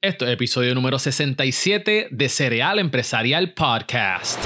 [0.00, 4.38] Esto es episodio número 67 de Cereal Empresarial Podcast.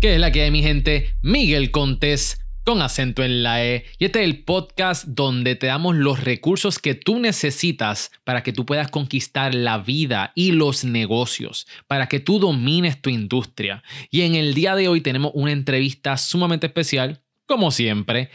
[0.00, 1.10] ¿Qué es la que hay, mi gente?
[1.20, 3.84] Miguel Contés con acento en la E.
[3.98, 8.54] Y este es el podcast donde te damos los recursos que tú necesitas para que
[8.54, 13.82] tú puedas conquistar la vida y los negocios, para que tú domines tu industria.
[14.10, 18.30] Y en el día de hoy tenemos una entrevista sumamente especial, como siempre,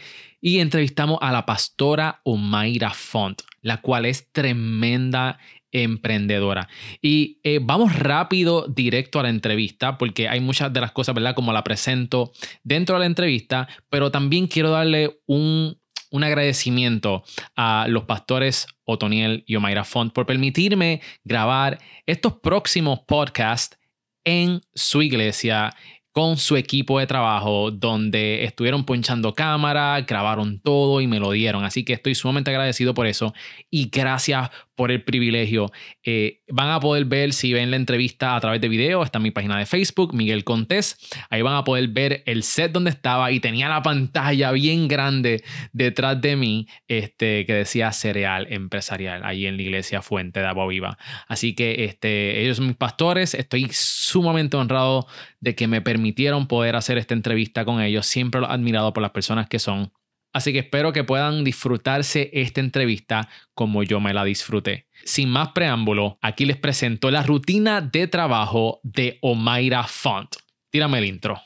[0.46, 5.40] y entrevistamos a la pastora Omaira Font, la cual es tremenda
[5.72, 6.68] emprendedora.
[7.02, 11.34] Y eh, vamos rápido, directo a la entrevista, porque hay muchas de las cosas, ¿verdad?
[11.34, 12.30] Como la presento
[12.62, 15.80] dentro de la entrevista, pero también quiero darle un,
[16.12, 17.24] un agradecimiento
[17.56, 23.76] a los pastores Otoniel y Omaira Font por permitirme grabar estos próximos podcasts
[24.24, 25.74] en su iglesia
[26.16, 31.62] con su equipo de trabajo, donde estuvieron ponchando cámara, grabaron todo y me lo dieron.
[31.62, 33.34] Así que estoy sumamente agradecido por eso
[33.70, 35.72] y gracias por el privilegio.
[36.04, 39.30] Eh, van a poder ver si ven la entrevista a través de video, está mi
[39.30, 40.96] página de Facebook, Miguel Contés.
[41.30, 45.42] Ahí van a poder ver el set donde estaba y tenía la pantalla bien grande
[45.72, 50.68] detrás de mí este, que decía cereal empresarial, ahí en la iglesia Fuente de Agua
[50.68, 50.98] Viva.
[51.26, 55.06] Así que este, ellos son mis pastores, estoy sumamente honrado
[55.40, 58.06] de que me permitieron poder hacer esta entrevista con ellos.
[58.06, 59.92] Siempre lo he admirado por las personas que son
[60.36, 64.86] Así que espero que puedan disfrutarse esta entrevista como yo me la disfruté.
[65.02, 70.36] Sin más preámbulo, aquí les presento la rutina de trabajo de Omaira Font.
[70.70, 71.40] Tírame el intro.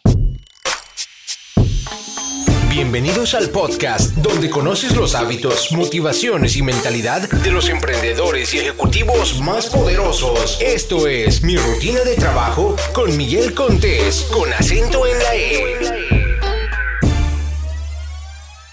[2.68, 9.40] Bienvenidos al podcast donde conoces los hábitos, motivaciones y mentalidad de los emprendedores y ejecutivos
[9.40, 10.60] más poderosos.
[10.60, 15.99] Esto es mi rutina de trabajo con Miguel Contés, con acento en la E.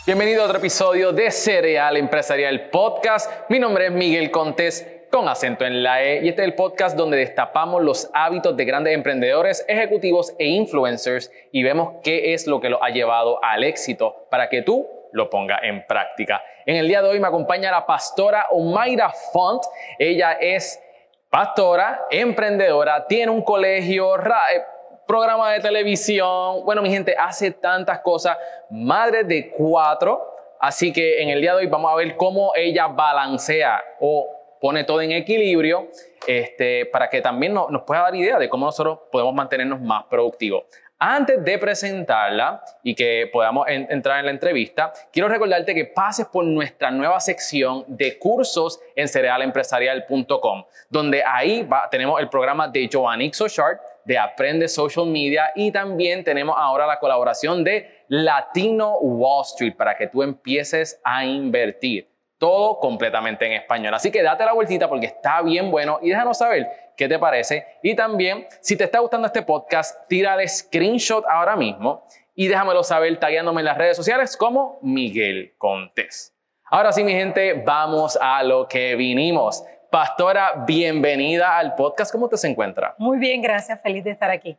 [0.08, 3.30] Bienvenido a otro episodio de Cereal Empresarial Podcast.
[3.50, 6.95] Mi nombre es Miguel Contés con acento en la E y este es el podcast
[6.95, 12.62] donde destapamos los hábitos de grandes emprendedores, ejecutivos e influencers y vemos qué es lo
[12.62, 16.41] que los ha llevado al éxito para que tú lo pongas en práctica.
[16.66, 19.62] En el día de hoy me acompaña la pastora Omaira Font.
[20.00, 20.81] Ella es
[21.29, 24.63] pastora, emprendedora, tiene un colegio, eh,
[25.07, 26.63] programa de televisión.
[26.66, 28.38] Bueno, mi gente, hace tantas cosas.
[28.69, 30.35] Madre de cuatro.
[30.59, 34.28] Así que en el día de hoy vamos a ver cómo ella balancea o
[34.59, 35.88] pone todo en equilibrio
[36.25, 40.06] este, para que también nos, nos pueda dar idea de cómo nosotros podemos mantenernos más
[40.06, 40.63] productivos.
[41.00, 46.44] Antes de presentarla y que podamos entrar en la entrevista, quiero recordarte que pases por
[46.44, 53.79] nuestra nueva sección de cursos en cerealempresarial.com, donde ahí tenemos el programa de Joanny Sochart
[54.07, 59.97] de Aprende Social Media y también tenemos ahora la colaboración de Latino Wall Street para
[59.97, 62.07] que tú empieces a invertir.
[62.38, 63.94] Todo completamente en español.
[63.94, 67.66] Así que date la vueltita porque está bien bueno y déjanos saber qué te parece.
[67.84, 73.19] Y también, si te está gustando este podcast, tírale screenshot ahora mismo y déjamelo saber
[73.19, 76.34] tagueándome en las redes sociales como Miguel Contés.
[76.69, 79.66] Ahora sí, mi gente, vamos a lo que vinimos.
[79.90, 82.12] Pastora, bienvenida al podcast.
[82.12, 82.94] ¿Cómo te se encuentra?
[82.98, 83.81] Muy bien, gracias.
[83.81, 84.58] Feliz de estar aquí.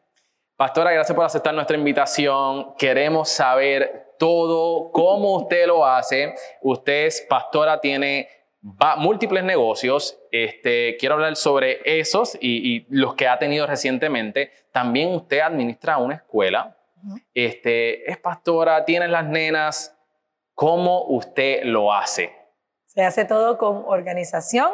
[0.57, 2.75] Pastora, gracias por aceptar nuestra invitación.
[2.79, 6.35] Queremos saber todo, cómo usted lo hace.
[6.63, 8.29] Usted es pastora, tiene
[8.97, 10.19] múltiples negocios.
[10.33, 14.51] Este, quiero hablar sobre esos y, los que ha tenido recientemente.
[14.73, 16.75] También usted administra una escuela.
[17.35, 19.95] este, es pastora, tiene las nenas.
[20.55, 22.33] ¿Cómo usted lo hace?
[22.87, 24.71] Se hace todo con organización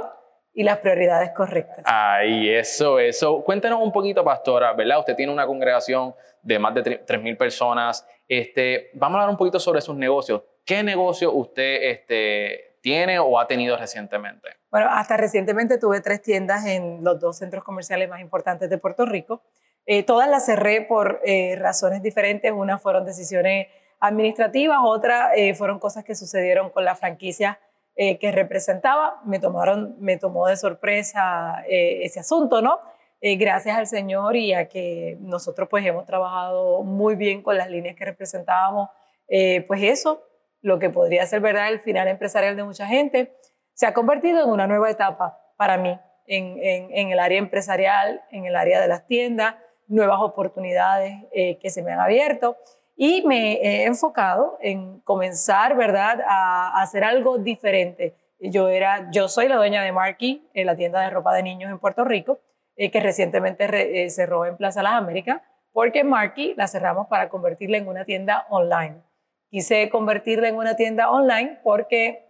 [0.54, 1.84] y las prioridades correctas.
[1.84, 3.42] Ay, eso, eso.
[3.42, 5.00] Cuéntenos un poquito, pastora, ¿verdad?
[5.00, 8.06] Usted tiene una congregación de más de 3.000 personas.
[8.28, 10.42] Este, vamos a hablar un poquito sobre sus negocios.
[10.64, 14.50] ¿Qué negocio usted este, tiene o ha tenido recientemente?
[14.70, 19.04] Bueno, hasta recientemente tuve tres tiendas en los dos centros comerciales más importantes de Puerto
[19.04, 19.42] Rico.
[19.86, 22.52] Eh, todas las cerré por eh, razones diferentes.
[22.52, 23.66] Unas fueron decisiones
[24.00, 27.58] administrativas, otras eh, fueron cosas que sucedieron con la franquicia
[27.96, 29.20] eh, que representaba.
[29.24, 32.80] Me, tomaron, me tomó de sorpresa eh, ese asunto, ¿no?
[33.20, 37.70] Eh, gracias al Señor y a que nosotros pues hemos trabajado muy bien con las
[37.70, 38.90] líneas que representábamos,
[39.26, 40.22] pues eso,
[40.60, 43.32] lo que podría ser verdad el final empresarial de mucha gente,
[43.72, 48.22] se ha convertido en una nueva etapa para mí en, en, en el área empresarial,
[48.30, 49.54] en el área de las tiendas,
[49.86, 52.58] nuevas oportunidades que se me han abierto
[52.96, 58.16] y me he enfocado en comenzar, ¿verdad?, a, hacer algo diferente.
[58.38, 61.70] Yo, era, yo soy la dueña de Marky, en la tienda de ropa de niños
[61.70, 62.40] en Puerto Rico,
[62.76, 65.40] eh, que recientemente eh, cerró en Plaza Las Américas,
[65.72, 69.02] porque Marky la cerramos para convertirla en una tienda online.
[69.50, 72.24] Quise convertirla en una tienda online porque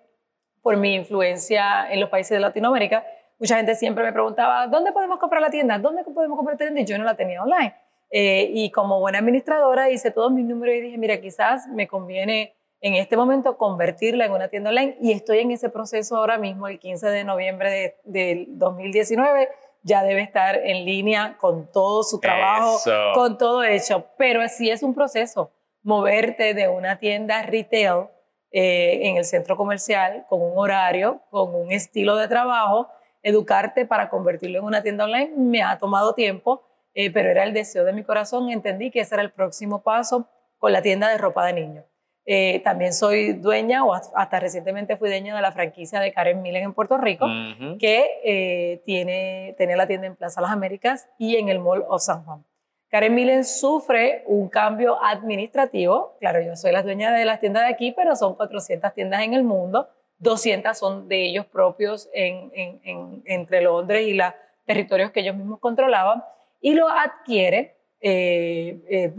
[0.62, 3.04] por mi influencia en los países de Latinoamérica,
[3.38, 5.78] mucha gente siempre me preguntaba, ¿dónde podemos comprar la tienda?
[5.78, 6.80] ¿Dónde podemos comprar la tienda?
[6.80, 7.74] Y yo no la tenía online.
[8.16, 12.54] Eh, y como buena administradora hice todos mis números y dije, mira, quizás me conviene
[12.80, 16.68] en este momento convertirla en una tienda online y estoy en ese proceso ahora mismo,
[16.68, 19.48] el 15 de noviembre del de 2019
[19.82, 22.78] ya debe estar en línea con todo su trabajo,
[23.14, 24.06] con todo hecho.
[24.16, 25.50] Pero así es un proceso,
[25.82, 28.10] moverte de una tienda retail
[28.52, 32.86] eh, en el centro comercial con un horario, con un estilo de trabajo,
[33.24, 36.62] educarte para convertirlo en una tienda online me ha tomado tiempo,
[36.94, 38.50] eh, pero era el deseo de mi corazón.
[38.50, 41.84] Entendí que ese era el próximo paso con la tienda de ropa de niño.
[42.26, 46.62] Eh, también soy dueña, o hasta recientemente fui dueña de la franquicia de Karen Millen
[46.62, 47.26] en Puerto Rico,
[47.78, 52.02] que eh, tiene, tiene la tienda en Plaza Las Américas y en el Mall of
[52.02, 52.44] San Juan.
[52.88, 56.16] Karen Millen sufre un cambio administrativo.
[56.20, 59.34] Claro, yo soy la dueña de las tiendas de aquí, pero son 400 tiendas en
[59.34, 59.88] el mundo.
[60.18, 64.32] 200 son de ellos propios en, en, entre Londres y los
[64.64, 66.22] territorios que ellos mismos controlaban.
[66.64, 69.12] Y lo adquiere eh, eh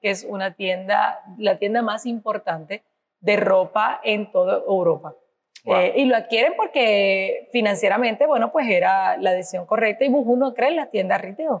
[0.00, 2.84] que es una tienda, la tienda más importante
[3.18, 5.16] de ropa en toda Europa.
[5.64, 10.54] Eh, y lo adquieren porque financieramente, bueno, pues era la decisión correcta y Boohoo no
[10.54, 11.58] cree en las tiendas retail.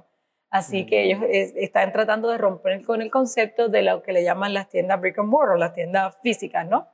[0.48, 4.54] Así que ellos están tratando de romper con el concepto de lo que le llaman
[4.54, 6.86] las tiendas brick and mortar, las tiendas físicas, ¿no?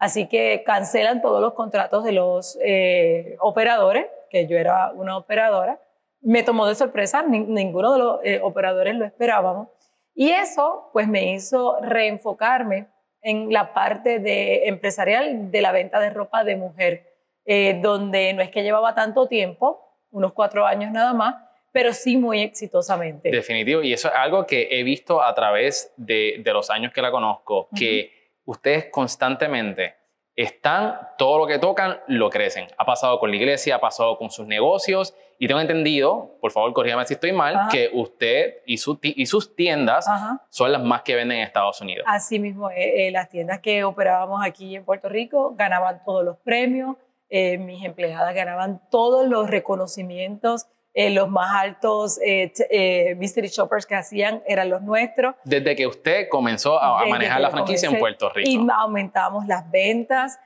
[0.00, 5.78] Así que cancelan todos los contratos de los eh, operadores, que yo era una operadora.
[6.26, 9.68] Me tomó de sorpresa, ninguno de los eh, operadores lo esperábamos.
[10.12, 12.88] Y eso pues me hizo reenfocarme
[13.22, 17.12] en la parte de empresarial de la venta de ropa de mujer,
[17.44, 19.80] eh, donde no es que llevaba tanto tiempo,
[20.10, 21.36] unos cuatro años nada más,
[21.70, 23.30] pero sí muy exitosamente.
[23.30, 27.02] Definitivo, y eso es algo que he visto a través de, de los años que
[27.02, 28.10] la conozco, que
[28.46, 29.94] ustedes constantemente
[30.36, 32.68] están, todo lo que tocan lo crecen.
[32.76, 36.72] Ha pasado con la iglesia, ha pasado con sus negocios y tengo entendido, por favor
[36.74, 40.06] corrígame si estoy mal, que usted y, y sus tiendas
[40.50, 42.04] son las más que venden en Estados Unidos.
[42.06, 46.36] Así mismo, eh, eh, las tiendas que operábamos aquí en Puerto Rico ganaban todos los
[46.38, 46.96] premios,
[47.28, 50.66] eh, mis empleadas ganaban todos los reconocimientos
[50.98, 55.34] eh, los más altos eh, eh, mystery shoppers que hacían eran los nuestros.
[55.44, 58.48] Desde que usted comenzó a, manejar la franquicia en Puerto Rico.
[58.48, 60.38] Y aumentamos las ventas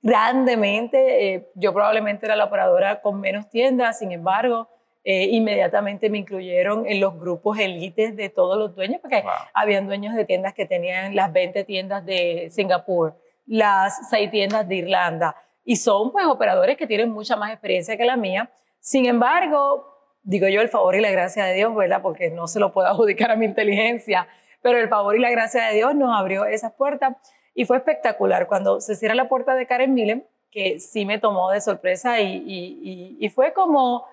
[0.00, 1.50] grandemente.
[1.56, 4.68] yo probablemente era la operadora con menos tiendas, sin embargo,
[5.02, 10.24] inmediatamente me incluyeron en los grupos élites de todos los dueños, porque habían dueños de
[10.24, 15.34] tiendas que tenían las 20 tiendas de Singapur, las 6 tiendas de Irlanda,
[15.64, 18.48] y son pues operadores que tienen mucha más experiencia que la mía
[18.84, 22.02] sin embargo, digo yo el favor y la gracia de Dios, ¿verdad?
[22.02, 24.28] Porque no se lo puedo adjudicar a mi inteligencia,
[24.60, 27.16] pero el favor y la gracia de Dios nos abrió esas puertas
[27.54, 31.50] y fue espectacular cuando se cierra la puerta de Karen Millen, que sí me tomó
[31.50, 34.04] de sorpresa y, fue como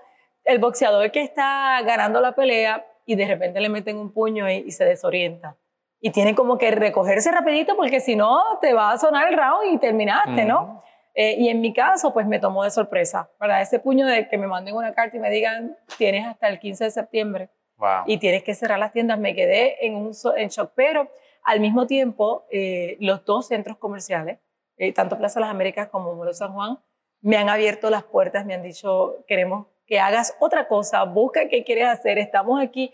[0.46, 4.72] el boxeador que está ganando la pelea y de repente le meten un puño y,
[4.72, 5.58] se desorienta.
[6.00, 9.74] Y tiene como que recogerse rapidito porque si no te va a sonar el round
[9.74, 10.82] y terminaste, ¿no?
[11.14, 13.62] Eh, y en mi caso, pues me tomó de sorpresa, ¿verdad?
[13.62, 16.86] Ese puño de que me manden una carta y me digan, tienes hasta el 15
[16.86, 17.50] de septiembre
[18.06, 21.10] y tienes que cerrar las tiendas, me quedé en, un, en shock, pero
[21.44, 24.40] al mismo tiempo, eh, los dos centros comerciales,
[24.78, 26.80] eh, tanto Plaza Las Américas como Molo San Juan,
[27.22, 31.64] me han abierto las puertas, me han dicho, queremos que hagas otra cosa, busca qué
[31.64, 32.94] quieres hacer, estamos aquí.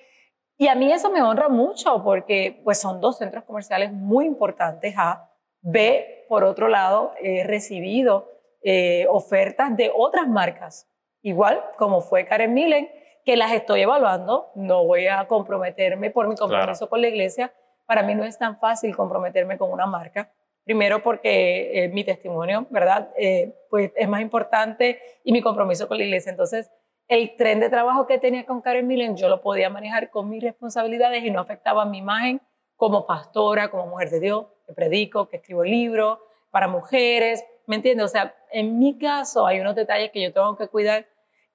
[0.57, 4.95] Y a mí eso me honra mucho porque pues son dos centros comerciales muy importantes,
[4.97, 5.29] A,
[5.61, 8.31] B, por otro lado, he recibido
[8.63, 10.89] eh, ofertas de otras marcas,
[11.21, 12.89] igual como fue Karen Millen,
[13.23, 14.51] que las estoy evaluando.
[14.55, 17.53] No voy a comprometerme por mi compromiso con la iglesia.
[17.85, 20.31] Para mí no es tan fácil comprometerme con una marca.
[20.63, 23.09] Primero porque eh, mi testimonio, ¿verdad?
[23.17, 26.29] Eh, pues es más importante y mi compromiso con la iglesia.
[26.29, 26.71] Entonces,
[27.07, 30.43] el tren de trabajo que tenía con Karen Millen, yo lo podía manejar con mis
[30.43, 32.41] responsabilidades y no afectaba mi imagen
[32.77, 36.19] como pastora, como mujer de Dios, que predico, que escribo libros
[36.51, 38.05] para mujeres, ¿me entiendes?
[38.05, 41.05] O sea, en mi caso hay unos detalles que yo tengo que cuidar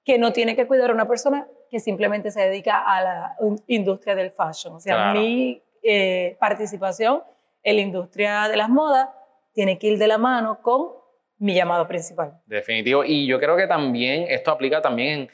[0.05, 3.35] que no tiene que cuidar una persona que simplemente se dedica a la
[3.67, 4.75] industria del fashion.
[4.75, 7.23] O sea, mi eh, participación
[7.63, 9.09] en la industria de las modas
[9.53, 10.91] tiene que ir de la mano con
[11.39, 12.39] mi llamado principal.
[12.45, 13.03] Definitivo.
[13.03, 15.29] Y yo creo que también esto aplica también en,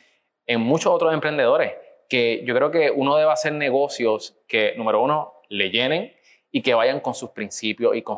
[0.46, 1.74] en muchos otros emprendedores,
[2.08, 6.14] que yo creo que uno debe hacer negocios que, número uno, le llenen
[6.52, 8.18] y que vayan con sus principios y con,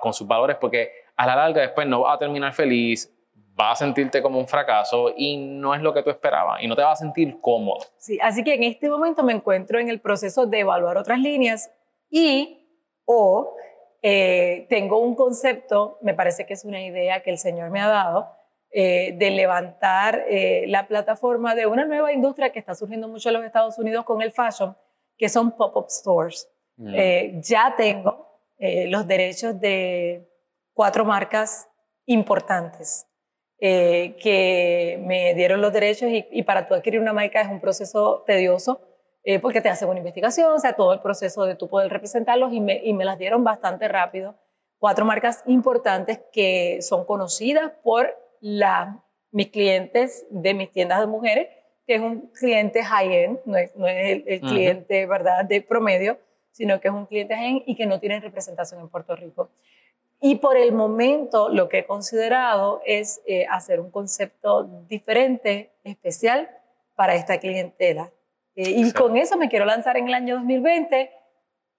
[0.00, 3.14] con sus valores, porque a la larga después no vas a terminar feliz,
[3.54, 6.74] vas a sentirte como un fracaso y no es lo que tú esperabas y no
[6.74, 7.80] te vas a sentir cómodo.
[7.98, 11.70] Sí, así que en este momento me encuentro en el proceso de evaluar otras líneas
[12.08, 12.56] y
[13.04, 13.54] o
[14.02, 17.88] eh, tengo un concepto, me parece que es una idea que el Señor me ha
[17.88, 18.30] dado,
[18.72, 23.34] eh, de levantar eh, la plataforma de una nueva industria que está surgiendo mucho en
[23.34, 24.76] los Estados Unidos con el fashion,
[25.18, 26.48] que son pop-up stores.
[26.82, 27.40] Mm.
[27.42, 28.26] ya tengo
[28.58, 30.26] los derechos de
[30.72, 31.68] cuatro marcas
[32.06, 33.06] importantes
[33.58, 38.24] que me dieron los derechos y, y, para tú adquirir una marca es un proceso
[38.26, 38.80] tedioso
[39.42, 42.60] porque te hacen una investigación, o sea, todo el proceso de tú poder representarlos y
[42.60, 44.34] me, y me las dieron bastante rápido.
[44.78, 51.48] Cuatro marcas importantes que son conocidas por la, mis clientes de mis tiendas de mujeres,
[51.86, 55.44] que es un cliente high-end, no es, no es el, cliente ¿verdad?
[55.44, 56.18] de promedio,
[56.52, 59.50] sino que es un cliente high-end y que no tiene representación en Puerto Rico.
[60.20, 66.50] Y por el momento lo que he considerado es eh, hacer un concepto diferente, especial
[66.94, 68.10] para esta clientela.
[68.54, 71.10] Eh, y con eso me quiero lanzar en el año 2020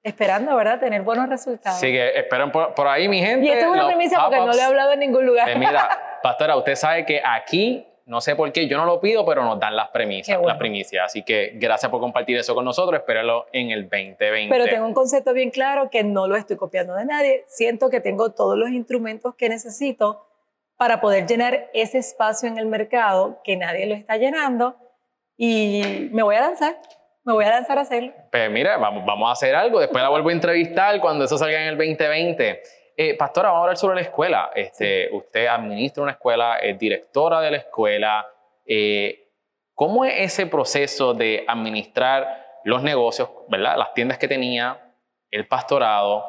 [0.03, 1.79] esperando, ¿verdad?, tener buenos resultados.
[1.79, 3.45] Sí, que esperen por, ahí, mi gente.
[3.45, 5.49] Y esto es una premisa porque no le he hablado en ningún lugar.
[5.49, 5.89] Eh, mira,
[6.23, 9.57] pastora, usted sabe que aquí, no sé por qué, yo no lo pido, pero nos
[9.57, 11.05] dan las premisas, las primicias.
[11.05, 12.99] Así que gracias por compartir eso con nosotros.
[12.99, 14.53] Espérenlo en el 2020.
[14.53, 17.45] Pero tengo un concepto bien claro que no lo estoy copiando de nadie.
[17.47, 20.27] Siento que tengo todos los instrumentos que necesito
[20.75, 24.75] para poder llenar ese espacio en el mercado que nadie lo está llenando
[25.37, 26.77] y me voy a lanzar
[27.23, 28.13] me voy a lanzar a hacerlo.
[28.31, 29.79] Pues mira, vamos, vamos a hacer algo.
[29.79, 32.61] Después la vuelvo a entrevistar cuando eso salga en el 2020.
[33.03, 34.51] Eh, pastora, vamos a hablar sobre la escuela.
[34.53, 38.27] Este, Usted administra una escuela, es directora de la escuela.
[38.63, 39.27] Eh,
[39.73, 43.75] ¿Cómo es ese proceso de administrar los negocios, ¿verdad?
[43.75, 44.93] las tiendas que tenía,
[45.31, 46.23] el pastorado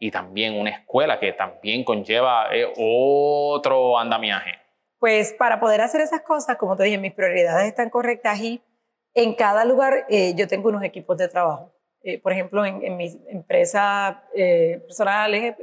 [0.00, 4.50] y también una escuela que también conlleva eh, otro andamiaje?
[4.98, 8.60] Pues para poder hacer esas cosas, como te dije, mis prioridades están correctas y
[9.14, 11.75] en cada lugar eh, yo tengo unos equipos de trabajo.
[12.06, 15.56] Eh, por ejemplo, en, en mis empresas eh, personales,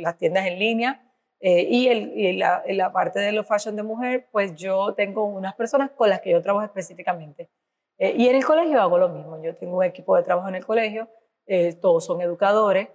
[0.00, 1.02] las tiendas en línea
[1.42, 5.90] y, el, la, la, parte de los fashion de mujer, pues yo tengo unas personas
[5.90, 7.50] con las que yo trabajo específicamente.
[7.98, 9.42] y en el colegio hago lo mismo.
[9.42, 11.06] Yo tengo un equipo de trabajo en el colegio,
[11.82, 12.88] todos son educadores.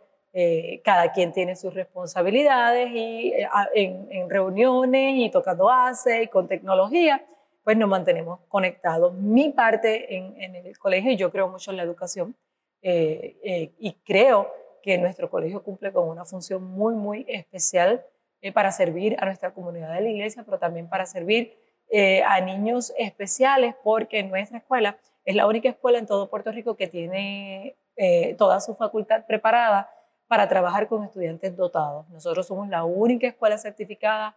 [0.83, 3.33] cada quien tiene sus responsabilidades y
[3.75, 7.23] en, en, reuniones y tocando base y con tecnología,
[7.63, 9.13] pues nos mantenemos conectados.
[9.13, 12.35] Mi parte en, el colegio, y yo creo mucho en la educación,
[12.87, 14.51] eh, eh, y creo
[14.83, 18.05] que nuestro colegio cumple con una función muy, muy especial
[18.41, 21.57] eh, para servir a nuestra comunidad de la iglesia, pero también para servir
[22.25, 26.87] a niños especiales, porque nuestra escuela es la única escuela en todo Puerto Rico que
[26.87, 27.77] tiene
[28.37, 29.89] toda su facultad preparada
[30.27, 32.09] para trabajar con estudiantes dotados.
[32.09, 34.35] Nosotros somos la única escuela certificada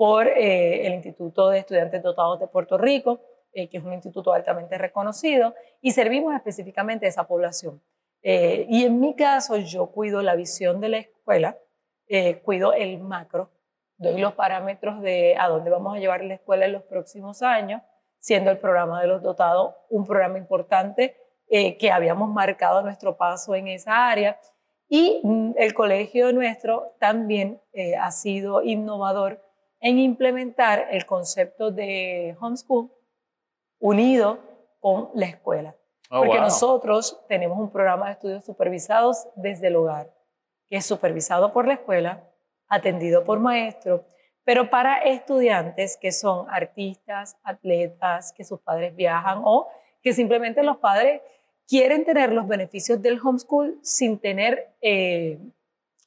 [0.00, 3.20] por eh, el Instituto de Estudiantes Dotados de Puerto Rico,
[3.52, 7.82] eh, que es un instituto altamente reconocido, y servimos específicamente a esa población.
[8.22, 11.58] Eh, y en mi caso, yo cuido la visión de la escuela,
[12.42, 13.52] cuido el macro,
[13.96, 17.82] doy los parámetros de a dónde vamos a llevar la escuela en los próximos años,
[18.18, 21.16] siendo el programa de los dotados un programa importante
[21.48, 24.40] que habíamos marcado nuestro paso en esa área.
[24.88, 27.62] Y mm, el colegio nuestro también
[27.96, 29.40] ha sido innovador
[29.80, 32.90] en implementar el concepto de homeschool
[33.78, 34.38] unido
[34.78, 35.74] con la escuela.
[36.12, 40.10] Oh, Porque nosotros tenemos un programa de estudios supervisados desde el hogar,
[40.68, 42.24] que es supervisado por la escuela,
[42.68, 44.02] atendido por maestros,
[44.42, 49.68] pero para estudiantes que son artistas, atletas, que sus padres viajan o
[50.02, 51.22] que simplemente los padres
[51.68, 55.38] quieren tener los beneficios del homeschool sin tener eh,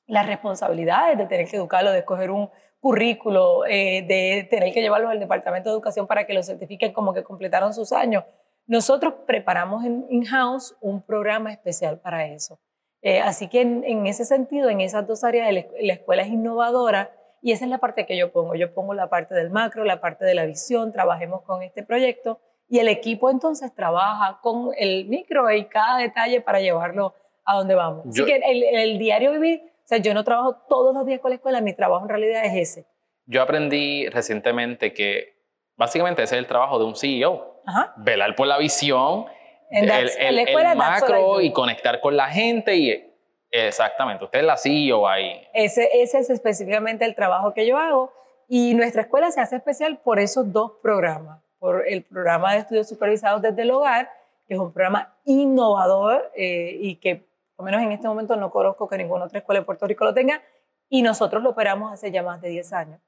[0.05, 2.49] las responsabilidades de tener que educarlo, de escoger un,
[2.83, 7.13] currículo, eh, de tener que llevarlos al Departamento de Educación para que los certifiquen como
[7.13, 8.25] que completaron sus años.
[8.65, 12.59] Nosotros preparamos en in-house un programa especial para eso.
[13.01, 17.51] Eh, así que en, ese sentido, en esas dos áreas, la escuela es innovadora y
[17.51, 18.55] esa es la parte que yo pongo.
[18.55, 22.39] Yo pongo la parte del macro, la parte de la visión, trabajemos con este proyecto
[22.69, 27.75] y el equipo entonces trabaja con el micro y cada detalle para llevarlo a donde
[27.75, 28.07] vamos.
[28.07, 31.31] Así que el, el diario vivir o sea, yo no trabajo todos los días con
[31.31, 32.85] la escuela, mi trabajo en realidad es ese.
[33.25, 35.35] Yo aprendí recientemente que
[35.75, 37.52] básicamente ese es el trabajo de un CEO.
[37.97, 39.25] Velar por la visión,
[39.69, 43.13] el, el, macro y conectar con la gente y
[43.49, 45.47] exactamente, usted es la CEO ahí.
[45.53, 48.11] Ese, ese es específicamente el trabajo que yo hago
[48.47, 52.87] y nuestra escuela se hace especial por esos dos programas, por el programa de estudios
[52.87, 54.09] supervisados desde el hogar,
[54.47, 58.51] que es un programa innovador eh, y que por lo menos en este momento no
[58.51, 60.41] conozco que ninguna otra escuela de Puerto Rico lo tenga,
[60.89, 62.99] y nosotros lo operamos hace ya más de 10 años.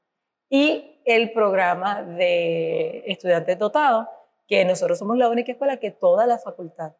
[0.50, 4.08] Y el programa de estudiantes dotados,
[4.48, 6.94] que nosotros somos la única escuela que toda la facultad,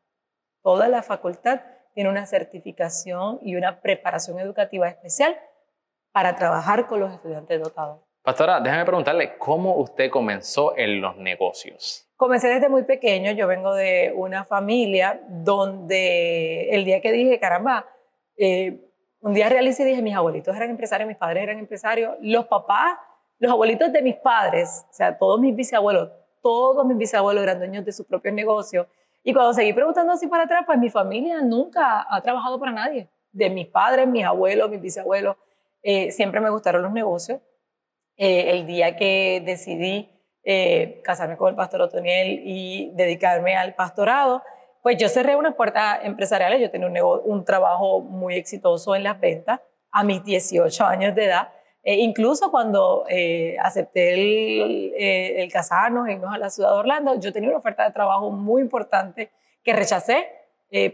[0.62, 1.62] toda la facultad
[1.94, 5.38] tiene una certificación y una preparación educativa especial
[6.12, 8.02] para trabajar con los estudiantes dotados.
[8.22, 12.10] Pastora, déjame preguntarle, ¿cómo usted comenzó en los negocios?
[12.16, 17.86] Comencé desde muy pequeño, yo vengo de una familia donde el día que dije, caramba,
[18.38, 18.82] eh,
[19.22, 22.98] un día realicé y dije, mis abuelitos eran empresarios, mis padres eran empresarios, los papás,
[23.38, 26.10] los abuelitos de mis padres, o sea, todos mis bisabuelos,
[26.46, 28.86] todos mis bisabuelos eran dueños de sus propios negocios.
[29.24, 33.10] Y cuando seguí preguntando así para atrás, pues mi familia nunca ha trabajado para nadie.
[33.32, 35.38] De mis padres, mis abuelos, mis bisabuelos,
[35.82, 37.42] eh, siempre me gustaron los negocios.
[38.16, 40.08] Eh, el día que decidí
[40.44, 44.44] eh, casarme con el pastor Otoniel y dedicarme al pastorado,
[44.84, 46.62] pues yo cerré unas puertas empresariales.
[46.62, 51.26] Yo tenía un, un trabajo muy exitoso en las ventas a mis 18 años de
[51.26, 51.50] edad.
[51.88, 56.78] Eh, incluso cuando eh, acepté el, eh, el, casarnos e irnos a la ciudad de
[56.78, 59.32] Orlando, yo tenía una oferta de trabajo muy importante
[59.64, 60.28] que rechacé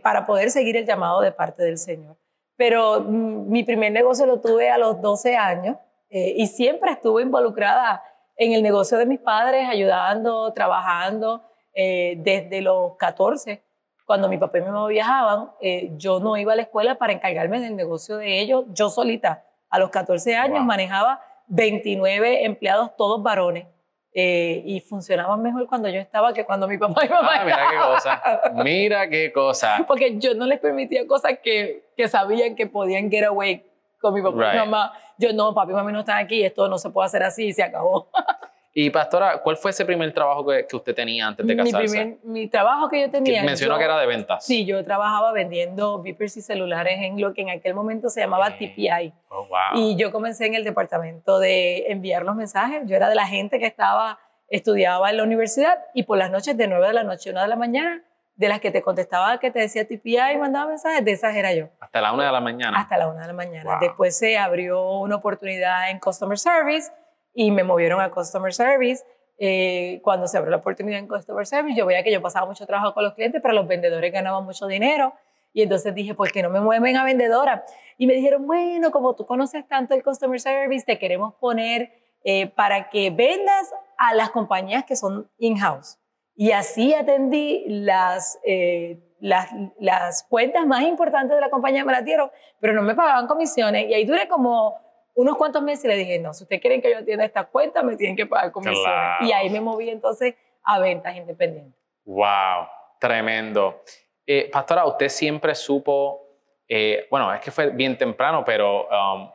[0.03, 2.15] para poder seguir el llamado de parte del Señor.
[2.55, 5.77] Pero mm, mi primer negocio lo tuve a los 12 años
[6.09, 8.03] y siempre estuve involucrada
[8.35, 13.63] en el negocio de mis padres, ayudando, trabajando desde los 14
[14.05, 15.51] cuando mi papá y mi mamá viajaban,
[15.95, 19.79] yo no iba a la escuela para encargarme del negocio de ellos, yo solita a
[19.79, 23.65] los 14 años manejaba 29 empleados, todos varones.
[24.13, 27.69] Eh, y funcionaban mejor cuando yo estaba que cuando mi papá y mamá ah, Mira
[27.69, 28.21] qué cosa,
[28.55, 29.85] mira qué cosa.
[29.87, 33.65] Porque yo no les permitía cosas que, que sabían que podían get away
[34.01, 34.91] con mi papá y mamá.
[35.17, 37.53] Yo no, papi y mamá no están aquí, esto no se puede hacer así y
[37.53, 38.09] se acabó.
[38.73, 41.81] Y pastora, ¿cuál fue ese primer trabajo que, que usted tenía antes de casarse?
[41.81, 43.43] Mi, primer, mi trabajo que yo tenía...
[43.43, 44.45] mencionó que era de ventas.
[44.45, 48.57] Sí, yo trabajaba vendiendo beepers y celulares en lo que en aquel momento se llamaba
[48.57, 49.13] TPI.
[49.27, 49.57] Oh, wow.
[49.75, 52.83] Y yo comencé en el departamento de enviar los mensajes.
[52.85, 56.55] Yo era de la gente que estaba, estudiaba en la universidad y por las noches
[56.55, 58.03] de 9 de la noche a 1 de la mañana,
[58.35, 61.53] de las que te contestaba, que te decía TPI y mandaba mensajes, de esas era
[61.53, 61.67] yo.
[61.81, 62.79] Hasta la 1 de la mañana.
[62.79, 63.77] Hasta la 1 de la mañana.
[63.81, 66.89] Después se abrió una oportunidad en Customer Service
[67.33, 69.03] y me movieron a Customer Service
[69.43, 72.67] eh, cuando se abrió la oportunidad en Customer Service, yo veía que yo pasaba mucho
[72.67, 75.15] trabajo con los clientes, pero los vendedores ganaban mucho dinero.
[75.51, 77.65] Y entonces dije, ¿por qué no me mueven a vendedora?
[77.97, 81.91] Y me dijeron, bueno, como tú conoces tanto el Customer Service, te queremos poner
[82.23, 85.97] eh, para que vendas a las compañías que son in-house.
[86.35, 92.05] Y así atendí las, eh, las, las, cuentas más importantes de la compañía, me las
[92.05, 93.89] dieron, pero no me pagaban comisiones.
[93.89, 94.75] Y ahí duré como
[95.15, 97.95] unos cuantos meses le dije, no, si ustedes quieren que yo atienda esta cuenta, me
[97.95, 99.21] tienen que pagar comisiones.
[99.21, 101.79] Y ahí me moví entonces a ventas independientes.
[102.05, 102.67] ¡Wow!
[102.99, 103.81] Tremendo.
[104.25, 106.21] Eh, pastora, usted siempre supo,
[106.67, 109.29] eh, bueno, es que fue bien temprano, pero um,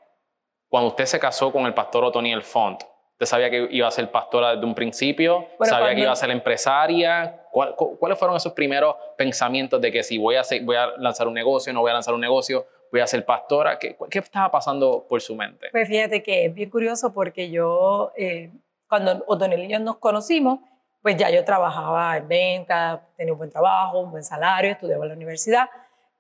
[0.68, 4.10] cuando usted se casó con el pastor Otoniel Font, ¿usted sabía que iba a ser
[4.10, 5.48] pastora desde un principio?
[5.60, 7.44] ¿Sabía que iba a ser empresaria?
[7.50, 11.72] ¿Cuáles fueron esos primeros pensamientos de que si voy a, voy a lanzar un negocio,
[11.72, 12.66] no voy a lanzar un negocio?
[12.96, 13.78] Voy a ser pastora.
[13.78, 15.68] ¿Qué, qué estaba pasando por su mente?
[15.70, 18.50] Pues fíjate que es bien curioso porque yo, eh,
[18.88, 20.60] cuando O'Donnell y yo nos conocimos,
[21.02, 25.10] pues ya yo trabajaba en venta, tenía un buen trabajo, un buen salario, estudiaba en
[25.10, 25.68] la universidad,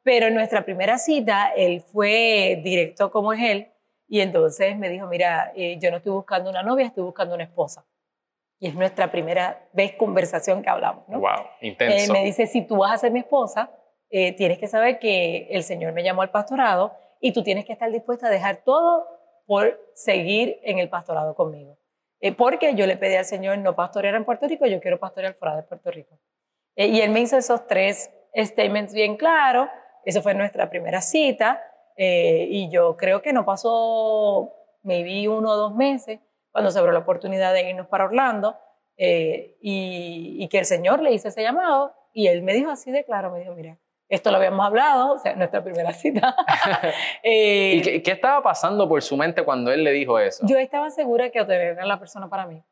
[0.02, 3.68] pero en nuestra primera cita él fue directo como es él
[4.06, 7.44] y entonces me dijo, mira, eh, yo no estoy buscando una novia, estoy buscando una
[7.44, 7.84] esposa.
[8.58, 11.18] Y es nuestra primera vez conversación que hablamos, ¿no?
[11.18, 12.04] Wow, intenso.
[12.04, 13.70] Él me dice, si tú vas a ser mi esposa,
[14.10, 17.72] eh, tienes que saber que el Señor me llamó al pastorado y tú tienes que
[17.72, 19.06] estar dispuesta a dejar todo
[19.46, 21.78] por seguir en el pastorado conmigo.
[22.20, 25.34] Eh, porque yo le pedí al Señor no pastorear en Puerto Rico, yo quiero pastorear
[25.34, 26.18] fuera de Puerto Rico.
[26.76, 29.68] Eh, y él me hizo esos tres statements bien claros.
[30.04, 31.62] Eso fue nuestra primera cita.
[31.98, 36.20] y yo creo que no pasó, vi uno o dos meses
[36.52, 38.56] cuando se abrió la oportunidad de irnos para Orlando
[38.98, 41.94] y, y, que el Señor le hizo ese llamado.
[42.12, 45.18] Y él me dijo así de claro, me dijo, mira, esto lo habíamos hablado, o
[45.18, 46.36] sea, nuestra primera cita.
[47.22, 50.46] ¿Y qué, qué, estaba pasando por su mente cuando él le dijo eso?
[50.46, 52.62] Yo estaba segura que Otero era la persona para mí.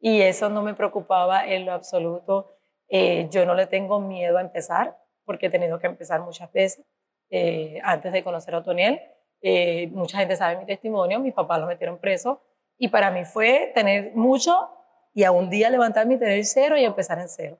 [0.00, 2.58] Y eso no me preocupaba en lo absoluto.
[2.88, 6.84] Eh, yo no le tengo miedo a empezar, porque he tenido que empezar muchas veces.
[7.30, 9.00] Eh, antes de conocer a Otoniel,
[9.40, 12.42] eh, mucha gente sabe mi testimonio, mis papás lo metieron preso.
[12.76, 14.68] Y para mí fue tener mucho
[15.14, 17.58] y a un día levantarme y tener cero y empezar en cero.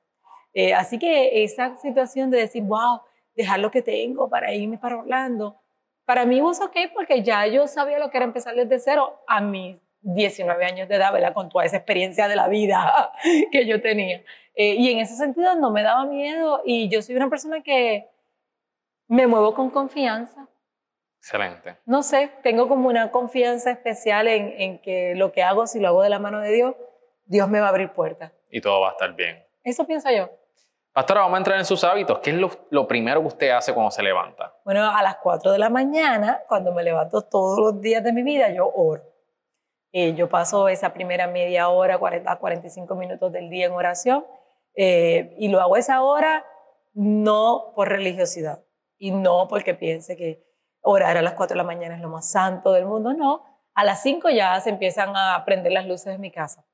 [0.55, 3.01] Eh, así que esa situación de decir, wow,
[3.35, 5.61] dejar lo que tengo para irme para Orlando,
[6.05, 9.41] para mí fue ok porque ya yo sabía lo que era empezar desde cero a
[9.41, 11.33] mis 19 años de edad, ¿verdad?
[11.33, 13.13] Con toda esa experiencia de la vida
[13.53, 14.23] que yo tenía.
[14.55, 18.09] Eh, y en ese sentido no me daba miedo y yo soy una persona que
[19.09, 20.47] me muevo con confianza.
[21.19, 21.79] Excelente.
[21.87, 25.89] No sé, tengo como una confianza especial en, en que lo que hago, si lo
[25.89, 26.75] hago de la mano de Dios,
[27.25, 28.31] Dios me va a abrir puertas.
[28.51, 29.43] Y todo va a estar bien.
[29.65, 30.29] Eso pienso yo.
[30.95, 32.21] Pastora, vamos a entrar en sus hábitos.
[32.21, 34.55] ¿Qué es lo, lo, primero que usted hace cuando se levanta?
[34.65, 38.23] Bueno, a las 4 de la mañana, cuando me levanto todos los días de mi
[38.23, 39.03] vida, yo oro.
[39.91, 44.25] Eh, yo paso esa primera media hora, 40 45 minutos del día en oración
[44.77, 46.45] eh, y lo hago esa hora
[46.93, 48.65] no por religiosidad
[48.97, 50.47] y no porque piense que
[50.81, 53.43] orar a las 4 de la mañana es lo más santo del mundo, no.
[53.75, 56.65] A las 5 ya se empiezan a prender las luces de mi casa.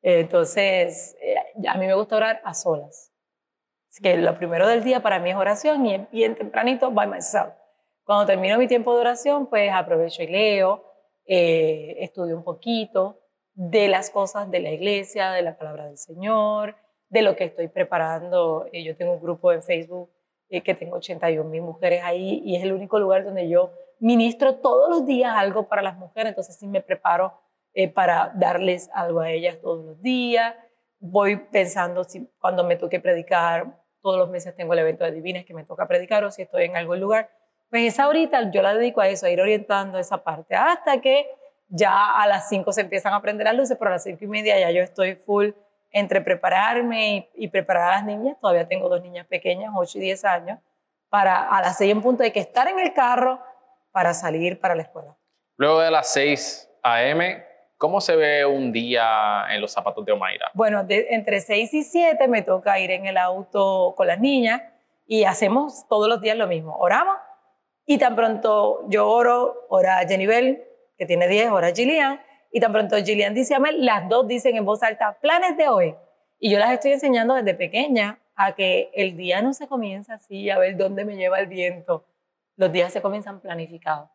[0.00, 1.36] entonces, eh,
[1.68, 3.12] a mí me gusta orar a solas
[4.00, 7.54] que lo primero del día para mí es oración y bien tempranito by myself.
[8.04, 10.84] Cuando termino mi tiempo de oración, pues aprovecho y leo,
[11.26, 13.18] eh, estudio un poquito
[13.54, 16.76] de las cosas de la iglesia, de la palabra del Señor,
[17.08, 18.68] de lo que estoy preparando.
[18.72, 20.10] Eh, yo tengo un grupo en Facebook
[20.48, 24.56] eh, que tengo 81 mil mujeres ahí y es el único lugar donde yo ministro
[24.56, 27.40] todos los días algo para las mujeres, entonces sí me preparo
[27.92, 30.54] para darles algo a ellas todos los días.
[30.98, 35.44] Voy pensando si cuando me toque predicar todos los meses tengo el evento de Divinas
[35.44, 37.30] que me toca predicar o si estoy en algún lugar,
[37.70, 41.26] pues esa horita yo la dedico a eso, a ir orientando esa parte, hasta que
[41.68, 44.28] ya a las 5 se empiezan a prender las luces, pero a las 5 y
[44.28, 45.50] media ya yo estoy full
[45.90, 50.24] entre prepararme y, preparar a las niñas, todavía tengo dos niñas pequeñas, 8 y 10
[50.24, 50.58] años,
[51.08, 53.40] para a las 6 en punto hay que estar en el carro
[53.92, 55.16] para salir para la escuela.
[55.56, 57.44] Luego de las 6 a.m.,
[57.78, 60.50] ¿Cómo se ve un día en los zapatos de Omaira?
[60.54, 64.62] Bueno, entre 6 y 7 me toca ir en el auto con las niñas
[65.06, 66.74] y hacemos todos los días lo mismo.
[66.78, 67.16] Oramos
[67.84, 72.96] y tan pronto yo oro, ora Jennifer, que tiene 10, ora Gillian, y tan pronto
[72.96, 75.94] Gillian dice amén, las dos dicen en voz alta, planes de hoy.
[76.38, 80.48] Y yo las estoy enseñando desde pequeña a que el día no se comienza así,
[80.48, 82.06] a ver dónde me lleva el viento.
[82.56, 84.08] Los días se comienzan planificados.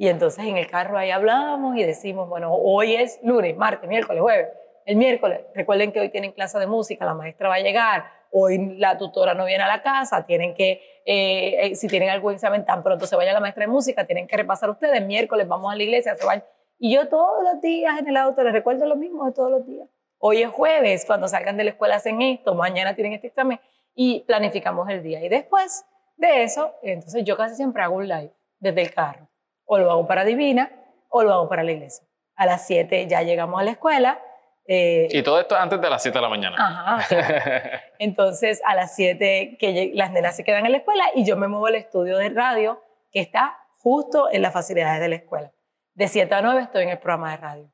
[0.00, 4.22] Y entonces en el carro ahí hablamos y decimos, bueno, hoy es lunes, martes, miércoles,
[4.22, 4.48] jueves.
[4.86, 8.76] El miércoles, recuerden que hoy tienen clase de música, la maestra va a llegar, hoy
[8.78, 12.64] la tutora no viene a la casa, tienen que, eh, eh, si tienen algún examen
[12.64, 15.76] tan pronto se vaya la maestra de música, tienen que repasar ustedes, miércoles vamos a
[15.76, 16.42] la iglesia, se van.
[16.78, 19.66] Y yo todos los días en el auto les recuerdo lo mismo de todos los
[19.66, 19.86] días.
[20.16, 23.60] Hoy es jueves, cuando salgan de la escuela hacen esto, mañana tienen este examen
[23.94, 25.22] y planificamos el día.
[25.22, 25.84] Y después
[26.16, 29.29] de eso, entonces yo casi siempre hago un live desde el carro
[29.72, 30.68] o lo hago para Divina
[31.08, 32.04] o lo hago para la iglesia.
[32.34, 34.20] A las 7 ya llegamos a la escuela.
[34.66, 36.56] Eh, y todo esto antes de las 7 de la mañana.
[36.58, 37.80] Ajá.
[38.00, 41.46] Entonces, a las 7 que las nenas se quedan en la escuela y yo me
[41.46, 45.52] muevo al estudio de radio que está justo en las facilidades de la escuela.
[45.94, 47.72] De 7 a 9 estoy en el programa de radio.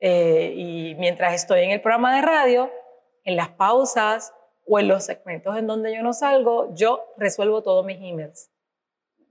[0.00, 2.72] Eh, y mientras estoy en el programa de radio,
[3.24, 4.32] en las pausas
[4.66, 8.50] o en los segmentos en donde yo no salgo, yo resuelvo todos mis emails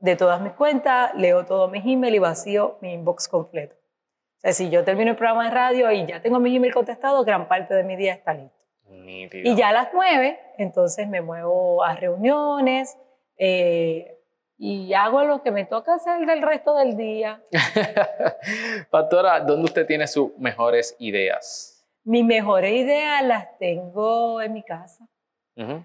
[0.04, 3.74] de todas mis cuentas, leo todos mis emails y vacío mi inbox completo.
[3.76, 7.24] O sea, si yo termino el programa de radio y ya tengo mi email contestado,
[7.24, 8.58] gran parte de mi día está listo.
[8.90, 12.98] Y ya a las nueve, entonces me muevo a reuniones
[13.38, 14.20] eh,
[14.58, 17.42] y hago lo que me toca hacer del resto del día.
[18.92, 21.88] Pastora, ¿dónde usted tiene sus mejores ideas?
[22.04, 25.08] Mis mejores ideas las tengo en mi casa.
[25.56, 25.82] Uh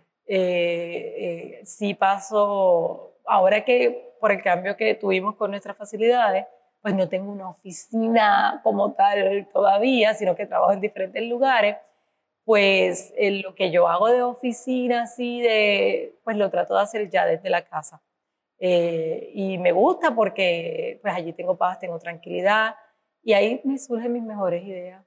[1.64, 6.46] sí paso, ahora que por el cambio que tuvimos con nuestras facilidades,
[6.81, 11.76] pues no tengo una oficina como tal todavía, sino que trabajo en diferentes lugares,
[12.44, 17.26] pues lo que yo hago de oficina, así de, pues lo trato de hacer ya
[17.26, 18.00] desde la casa.
[18.61, 22.74] Eh, y me gusta porque pues allí tengo paz, tengo tranquilidad
[23.22, 25.04] y ahí me surgen mis mejores ideas.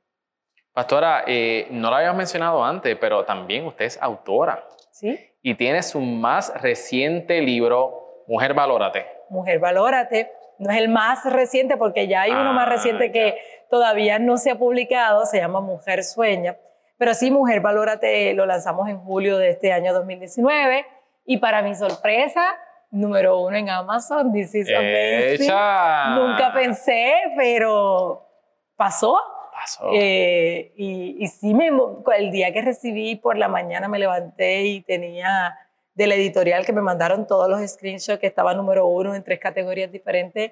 [0.74, 4.66] Pastora, eh, no lo habías mencionado antes, pero también usted es autora.
[4.92, 5.20] Sí.
[5.42, 9.06] Y tiene su más reciente libro, Mujer Valórate.
[9.30, 10.32] Mujer Valórate.
[10.60, 13.38] No es el más reciente porque ya hay uno más ah, reciente que
[13.70, 16.58] todavía no se ha publicado, se llama Mujer Sueña.
[16.98, 20.86] Pero sí, Mujer Valórate lo lanzamos en julio de este año 2019
[21.26, 22.44] y para mi sorpresa,
[22.92, 28.28] número uno en Amazon, This is Nunca pensé, pero
[28.76, 29.18] pasó.
[29.52, 29.90] Pasó.
[29.94, 31.72] Eh, y, y sí, me,
[32.18, 35.56] el día que recibí por la mañana me levanté y tenía
[36.02, 39.40] de la editorial que me mandaron todos los screenshots que estaba número uno en tres
[39.40, 40.52] categorías diferentes,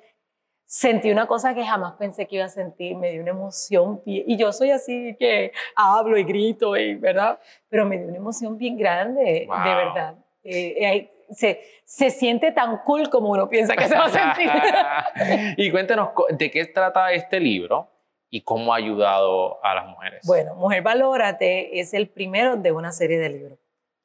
[0.64, 4.38] sentí una cosa que jamás pensé que iba a sentir, me dio una emoción, y
[4.38, 7.40] yo soy así que hablo y grito, y, ¿verdad?
[7.68, 10.16] Pero me dio una emoción bien grande, de verdad.
[10.44, 14.52] Eh, eh, se, se, siente tan cool como uno piensa que se va a sentir.
[15.58, 17.90] y cuéntenos, ¿de qué trata este libro?
[18.32, 20.22] y cómo ha ayudado a las mujeres.
[20.28, 23.60] Bueno, Mujer Valórate es el primero de una serie de libros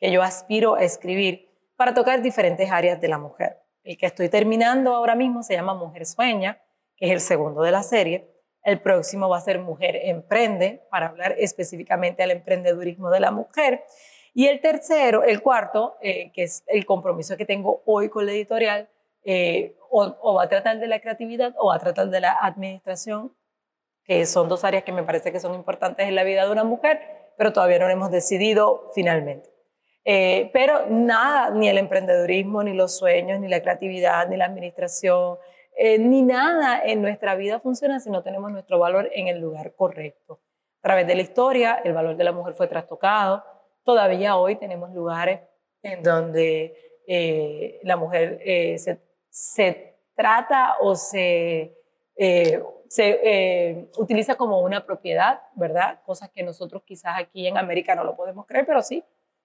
[0.05, 3.63] que yo aspiro a escribir para tocar diferentes áreas de la mujer.
[3.85, 6.61] El que estoy terminando ahora mismo se llama Mujer Sueña,
[6.95, 8.31] que es el segundo de la serie.
[8.65, 13.83] El próximo va a ser Mujer Emprende, para hablar específicamente del emprendedurismo de la mujer.
[14.35, 18.33] Y el tercero, el cuarto, eh, que es el compromiso que tengo hoy con la
[18.33, 18.91] editorial,
[19.25, 23.35] eh, o, va a tratar de la creatividad o va a tratar de la administración,
[24.05, 26.65] que son dos áreas que me parece que son importantes en la vida de una
[26.65, 27.01] mujer,
[27.39, 29.54] pero todavía no lo hemos decidido finalmente.
[30.05, 35.39] Eh, pero nada, ni el emprendedurismo, ni los sueños, ni la creatividad, ni la administración,
[35.77, 39.75] eh, ni nada en nuestra vida funciona si no tenemos nuestro valor en el lugar
[39.75, 40.41] correcto.
[40.81, 43.43] A través de la historia, el valor de la mujer fue trastocado.
[43.83, 45.41] Todavía hoy tenemos lugares
[45.83, 48.41] en donde eh, la mujer
[48.79, 51.79] se, se, trata o se,
[52.89, 56.01] se utiliza como una propiedad, ¿verdad?
[56.05, 59.03] Cosas que nosotros quizás aquí en América no lo podemos creer, pero sí,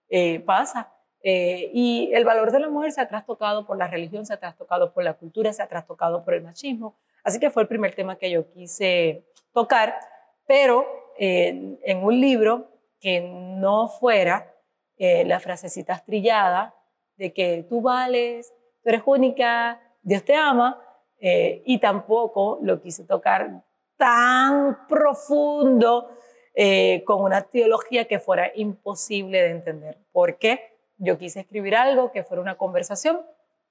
[0.10, 0.92] eh, pasa.
[1.22, 4.38] Eh, y el valor de la mujer se ha trastocado por la religión, se ha
[4.38, 6.98] trastocado por la cultura, se ha trastocado por el machismo.
[7.24, 10.00] Así que fue el primer tema que yo quise tocar,
[10.48, 10.86] pero
[11.18, 14.54] eh, en un libro que no fuera
[15.02, 16.76] la frasecita estrillada
[17.16, 20.78] de que tú vales, tú eres única, Dios te ama,
[21.22, 23.64] y tampoco lo quise tocar
[23.96, 26.10] tan profundo
[26.56, 29.98] eh, con una teología que fuera imposible de entender.
[30.12, 30.78] ¿Por qué?
[30.98, 33.22] Yo quise escribir algo que fuera una conversación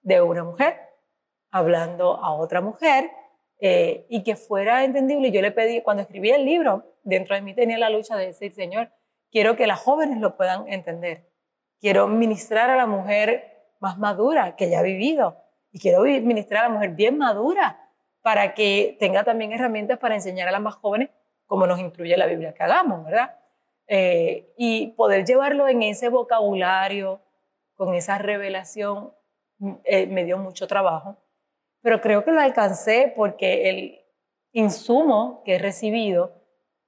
[0.02, 0.76] de una mujer
[1.50, 3.10] hablando a otra mujer
[3.60, 5.30] eh, y que fuera entendible.
[5.30, 8.52] Yo le pedí, cuando escribí el libro, dentro de mí tenía la lucha de decir,
[8.52, 8.90] Señor,
[9.30, 11.28] quiero que las jóvenes lo puedan entender.
[11.80, 15.36] Quiero ministrar a la mujer más madura que ya ha vivido
[15.70, 17.90] y quiero ministrar a la mujer bien madura
[18.22, 21.10] para que tenga también herramientas para enseñar a las más jóvenes
[21.48, 23.34] como nos instruye la Biblia que hagamos, ¿verdad?
[23.88, 27.20] Eh, y poder llevarlo en ese vocabulario,
[27.74, 29.12] con esa revelación,
[29.58, 31.16] mm, eh, me dio mucho trabajo,
[31.82, 33.98] pero creo que lo alcancé porque el
[34.52, 36.34] insumo que he recibido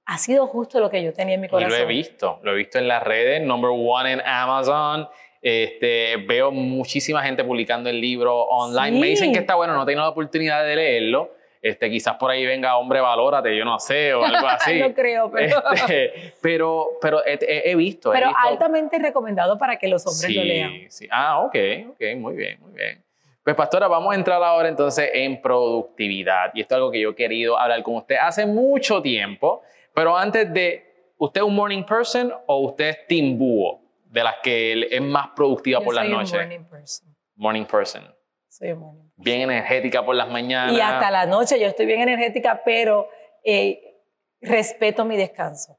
[0.05, 1.73] ha sido justo lo que yo tenía en mi corazón.
[1.73, 5.09] Y lo he visto, lo he visto en las redes, number one en Amazon.
[5.41, 9.01] Este, veo muchísima gente publicando el libro online.
[9.01, 12.47] Me dicen que está bueno, no tengo la oportunidad de leerlo este, quizás por ahí
[12.47, 14.79] venga hombre, valórate, yo no sé, o algo así.
[14.79, 15.63] no creo, pero...
[15.73, 18.13] Este, pero, pero he, visto.
[18.13, 20.73] Pero altamente recomendado para que los hombres lo lean.
[20.89, 21.07] Sí.
[21.11, 21.57] Ah, ok,
[21.91, 23.05] ok, muy bien, muy bien.
[23.43, 26.51] Pues pastora, vamos a entrar ahora entonces en productividad.
[26.55, 29.63] Y esto es algo que yo he querido hablar con usted hace mucho tiempo.
[29.95, 33.81] Pero antes de, ¿usted es un morning person o usted es team búho?
[34.05, 36.33] De las que es más productiva por las noches.
[36.33, 37.17] morning person.
[37.37, 38.15] Morning person.
[38.49, 40.75] Soy un morning bien energética por las mañanas.
[40.75, 43.09] Y hasta la noche yo estoy bien energética, pero
[43.45, 44.03] eh,
[44.41, 45.79] respeto mi descanso.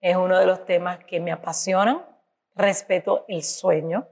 [0.00, 2.04] Es uno de los temas que me apasionan.
[2.54, 4.08] Respeto el sueño,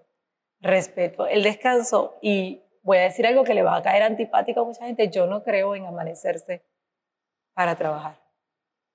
[0.60, 4.64] respeto el descanso y voy a decir algo que le va a caer antipático a
[4.64, 5.10] mucha gente.
[5.10, 6.64] Yo no creo en amanecerse
[7.52, 8.16] para trabajar.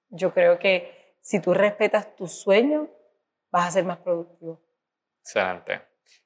[0.09, 2.89] Yo creo que si tú respetas tu sueño,
[3.51, 4.61] vas a ser más productivo.
[5.19, 5.81] Excelente.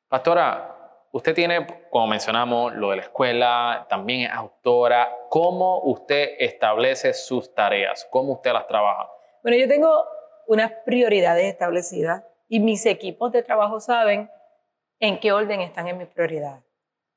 [0.07, 0.76] Pastora,
[1.17, 5.09] Usted tiene, como mencionamos, lo de la escuela, también es autora.
[5.29, 8.07] ¿Cómo usted establece sus tareas?
[8.11, 9.09] ¿Cómo usted las trabaja?
[9.41, 10.05] Bueno, yo tengo
[10.45, 14.29] unas prioridades establecidas y mis equipos de trabajo saben
[14.99, 16.63] en qué orden están en mis prioridades.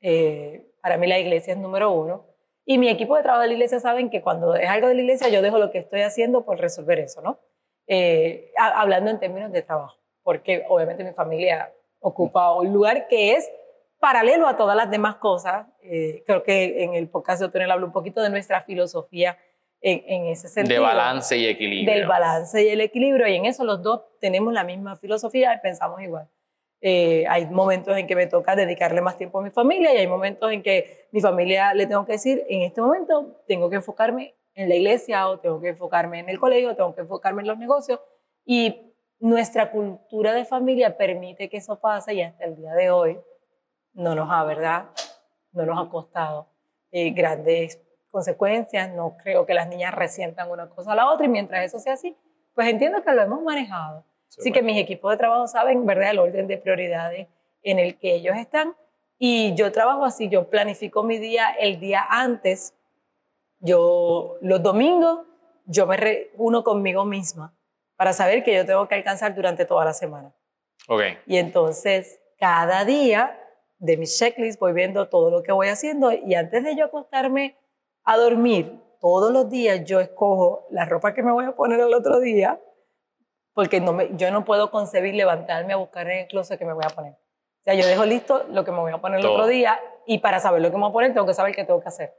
[0.01, 2.25] Eh, para mí la iglesia es número uno
[2.65, 5.03] y mi equipo de trabajo de la iglesia saben que cuando es algo de la
[5.03, 7.39] iglesia yo dejo lo que estoy haciendo por resolver eso, ¿no?
[7.87, 13.47] Eh, hablando en términos de trabajo, porque obviamente mi familia ocupa un lugar que es
[14.01, 15.67] paralelo a todas las demás cosas.
[15.83, 19.39] Eh, creo que en el podcast de Otonel hablo un poquito de nuestra filosofía
[19.83, 20.83] en, ese sentido.
[20.83, 21.95] De balance y equilibrio.
[21.95, 23.27] Del balance y el equilibrio.
[23.29, 26.29] Y en eso los dos tenemos la misma filosofía y pensamos igual.
[26.83, 30.07] Eh, hay momentos en que me toca dedicarle más tiempo a mi familia y hay
[30.07, 34.35] momentos en que mi familia le tengo que decir, en este momento tengo que enfocarme
[34.55, 37.59] en la iglesia o tengo que enfocarme en el colegio, tengo que enfocarme en los
[37.59, 38.01] negocios.
[38.47, 43.19] Y nuestra cultura de familia permite que eso pase y hasta el día de hoy
[43.93, 44.87] no nos ha, ¿verdad?
[45.53, 46.49] No nos ha costado
[46.91, 51.29] eh, grandes consecuencias, no creo que las niñas resientan una cosa a la otra y
[51.29, 52.17] mientras eso sea así,
[52.55, 54.05] pues entiendo que lo hemos manejado.
[54.39, 57.29] Así que mis equipos de trabajo saben, ¿verdad?, el orden de prioridades
[57.63, 58.77] en el que ellos están
[59.19, 62.75] y yo trabajo así, yo planifico mi día el día antes,
[63.59, 65.27] yo los domingos
[65.67, 67.55] yo me reúno conmigo misma
[67.97, 70.33] para saber que yo tengo que alcanzar durante toda la semana.
[70.89, 71.19] Okay.
[71.27, 73.40] Y entonces cada día
[73.81, 77.57] de mi checklist, voy viendo todo lo que voy haciendo y antes de yo acostarme
[78.05, 81.93] a dormir, todos los días yo escojo la ropa que me voy a poner el
[81.95, 82.61] otro día,
[83.55, 86.75] porque no me, yo no puedo concebir levantarme a buscar en el closet que me
[86.75, 87.15] voy a poner.
[87.15, 90.19] O sea, yo dejo listo lo que me voy a poner el otro día y
[90.19, 92.15] para saber lo que me voy a poner tengo que saber qué tengo que hacer.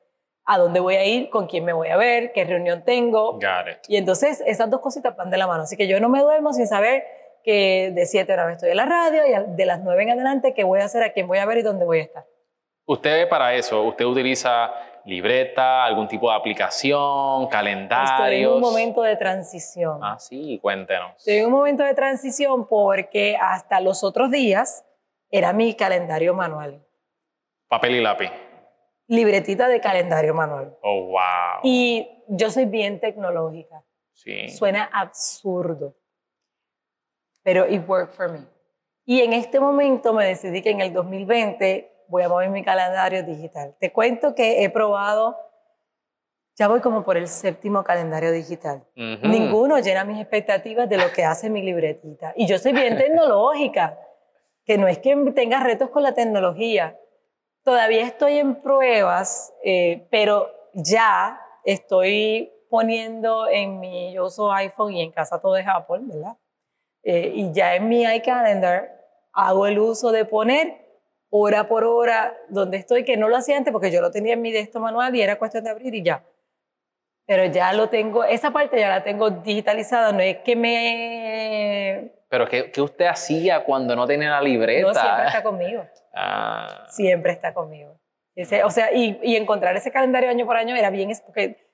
[0.45, 3.37] A dónde voy a ir, con quién me voy a ver, qué reunión tengo.
[3.87, 5.63] Y entonces esas dos cositas van de la mano.
[5.63, 7.03] Así que yo no me duermo sin saber
[7.43, 10.53] que de 7 a 9 estoy en la radio y de las 9 en adelante
[10.53, 12.25] qué voy a hacer, a quién voy a ver y dónde voy a estar.
[12.85, 14.71] Usted para eso, usted utiliza
[15.05, 18.25] libreta, algún tipo de aplicación, calendario.
[18.25, 19.99] Estoy en un momento de transición.
[20.03, 21.17] Ah, sí, cuéntenos.
[21.17, 24.85] Estoy en un momento de transición porque hasta los otros días
[25.29, 26.85] era mi calendario manual.
[27.67, 28.31] Papel y lápiz.
[29.07, 30.77] Libretita de calendario manual.
[30.81, 31.61] Oh, wow.
[31.63, 33.83] Y yo soy bien tecnológica.
[34.13, 34.49] Sí.
[34.49, 35.95] Suena absurdo,
[37.43, 38.45] pero it worked for me.
[39.05, 43.23] Y en este momento me decidí que en el 2020 voy a mover mi calendario
[43.23, 43.75] digital.
[43.79, 45.37] Te cuento que he probado,
[46.55, 48.85] ya voy como por el séptimo calendario digital.
[48.95, 52.33] Ninguno llena mis expectativas de lo que hace mi libretita.
[52.35, 53.97] Y yo soy bien tecnológica,
[54.65, 56.99] que no es que tenga retos con la tecnología.
[57.63, 65.01] Todavía estoy en pruebas, eh, pero ya estoy poniendo en mi, yo uso iPhone y
[65.01, 66.37] en casa todo es Apple, ¿verdad?
[67.03, 69.01] Eh, y ya en mi iCalendar
[69.33, 70.81] hago el uso de poner
[71.29, 74.41] hora por hora donde estoy, que no lo hacía antes porque yo lo tenía en
[74.41, 76.23] mi texto manual y era cuestión de abrir y ya.
[77.25, 82.11] Pero ya lo tengo, esa parte ya la tengo digitalizada, no es que me...
[82.27, 84.87] Pero ¿qué, qué usted hacía cuando no tenía la libreta?
[84.87, 85.85] No, siempre está conmigo.
[86.13, 86.87] Ah.
[86.89, 87.97] Siempre está conmigo.
[88.65, 91.70] o sea, y, y, encontrar ese calendario año por año era bien, porque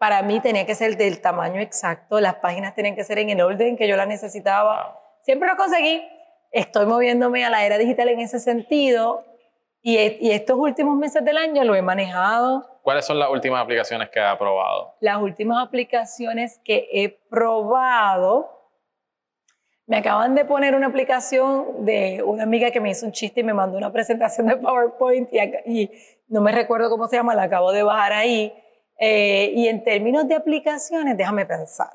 [0.00, 3.42] para mí tenía que ser del tamaño exacto, las páginas tenían que ser en el
[3.42, 4.98] orden que yo las necesitaba.
[5.20, 6.02] Siempre lo conseguí,
[6.50, 9.26] estoy moviéndome a la era digital en ese sentido
[9.82, 12.80] y, y, estos últimos meses del año lo he manejado.
[12.82, 14.94] ¿Cuáles son las últimas aplicaciones que ha probado?
[15.00, 18.70] Las últimas aplicaciones que he probado,
[19.86, 23.44] me acaban de poner una aplicación de una amiga que me hizo un chiste y
[23.44, 25.90] me mandó una presentación de PowerPoint y, y
[26.28, 28.54] no me recuerdo cómo se llama, la acabo de bajar ahí.
[29.00, 31.90] Eh, y en términos de aplicaciones, déjame pensar.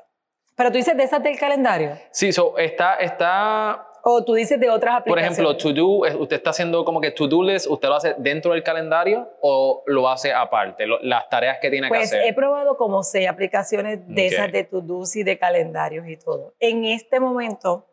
[0.56, 1.96] Pero tú dices de esas del calendario.
[2.10, 5.36] Sí, so, está, está o tú dices de otras aplicaciones.
[5.36, 8.14] Por ejemplo, To Do, usted está haciendo como que To Do List, ¿usted lo hace
[8.18, 10.86] dentro del calendario o lo hace aparte?
[11.02, 12.20] las tareas que tiene que pues hacer.
[12.20, 16.16] Pues he probado como seis aplicaciones de esas de To Do y de calendarios y
[16.16, 16.54] todo.
[16.60, 17.88] En este momento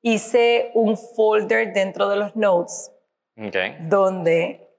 [0.00, 2.92] hice un folder dentro de los notes
[3.36, 3.78] okay.
[3.80, 4.69] donde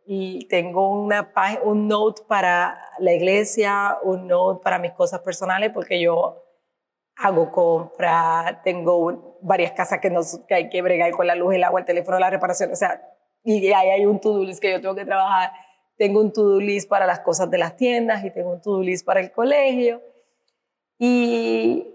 [0.49, 1.31] tengo una
[1.63, 6.43] un note para la iglesia, un note para mis cosas personales, porque yo
[7.15, 11.63] hago compra, tengo varias casas que, nos, que hay que bregar con la luz, el
[11.63, 13.01] agua, el teléfono, la reparación, o sea,
[13.43, 15.51] y ahí hay un to-do list que yo tengo que trabajar.
[15.97, 19.05] Tengo un to-do list para las cosas de las tiendas y tengo un to-do list
[19.05, 20.01] para el colegio.
[20.99, 21.87] Y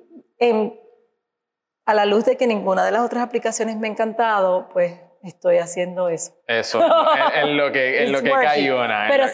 [1.85, 5.59] a la luz de que ninguna de las otras aplicaciones me ha encantado, pues estoy
[5.59, 6.33] haciendo eso.
[6.47, 6.81] Eso,
[7.35, 9.07] es lo que, en lo que cae una.
[9.09, 9.27] Pero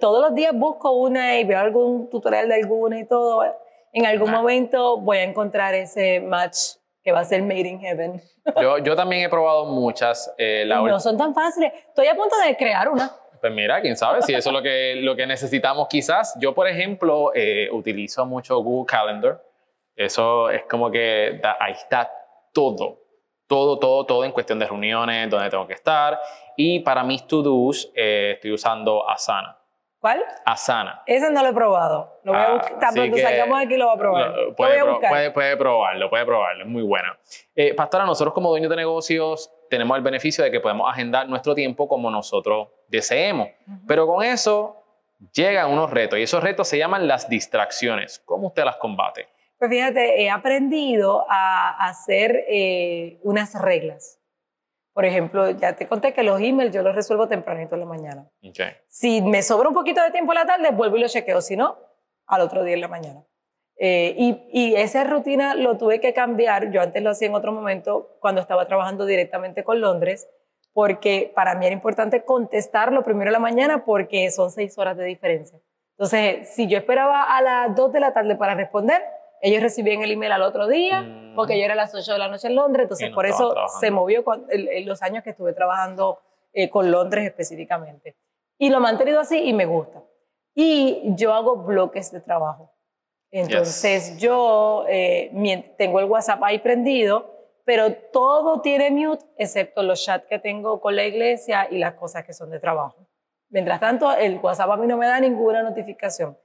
[0.00, 3.44] todos los días busco una y veo algún tutorial de alguna y todo
[3.96, 8.20] en algún momento voy a encontrar ese match que va a ser Made in Heaven.
[8.60, 10.32] Yo, yo también he probado muchas.
[10.38, 11.72] Eh, no son tan fáciles.
[11.88, 13.10] Estoy a punto de crear una.
[13.40, 16.36] Pues mira, quién sabe si eso es lo que, lo que necesitamos quizás.
[16.38, 19.42] Yo, por ejemplo, eh, utilizo mucho Google Calendar.
[19.96, 22.12] Eso es como que ahí está
[22.52, 23.05] todo.
[23.46, 26.18] Todo, todo, todo en cuestión de reuniones, donde tengo que estar.
[26.56, 29.58] Y para mis to-dos eh, estoy usando Asana.
[30.00, 30.22] ¿Cuál?
[30.44, 31.02] Asana.
[31.06, 32.20] Ese no lo he probado.
[32.22, 32.92] Lo voy a ah, buscar.
[32.92, 34.34] Salgamos aquí lo voy a probar.
[34.56, 35.10] puede, voy a buscar.
[35.10, 36.64] Puede, puede, probarlo, puede probarlo.
[36.64, 37.18] Es muy buena.
[37.54, 41.54] Eh, Pastora, nosotros como dueños de negocios tenemos el beneficio de que podemos agendar nuestro
[41.54, 43.48] tiempo como nosotros deseemos.
[43.86, 44.82] Pero con eso
[45.32, 48.22] llegan unos retos y esos retos se llaman las distracciones.
[48.24, 49.28] ¿Cómo usted las combate?
[49.58, 54.20] Pues fíjate, he aprendido a hacer eh, unas reglas.
[54.92, 58.30] Por ejemplo, ya te conté que los emails yo los resuelvo tempranito en la mañana.
[58.88, 61.40] Si me sobra un poquito de tiempo en la tarde, vuelvo y lo chequeo.
[61.40, 61.78] Si no,
[62.26, 63.24] al otro día en la mañana.
[63.78, 66.70] Eh, y, y, esa rutina lo tuve que cambiar.
[66.70, 70.28] Yo antes lo hacía en otro momento cuando estaba trabajando directamente con Londres,
[70.72, 75.04] porque para mí era importante contestarlo primero en la mañana porque son seis horas de
[75.04, 75.58] diferencia.
[75.98, 79.02] Entonces, si yo esperaba a las dos de la tarde para responder,
[79.40, 81.34] ellos recibían el email al otro día, mm.
[81.34, 83.90] porque yo era a las 8 de la noche en Londres, entonces por eso se
[83.90, 86.20] movió en los años que estuve trabajando
[86.52, 88.16] eh, con Londres específicamente.
[88.58, 90.02] Y lo he mantenido así y me gusta.
[90.54, 92.72] Y yo hago bloques de trabajo.
[93.30, 95.30] Entonces yo eh,
[95.76, 97.34] tengo el WhatsApp ahí prendido,
[97.64, 102.24] pero todo tiene mute excepto los chats que tengo con la iglesia y las cosas
[102.24, 103.06] que son de trabajo.
[103.50, 106.38] Mientras tanto, el WhatsApp a mí no me da ninguna notificación.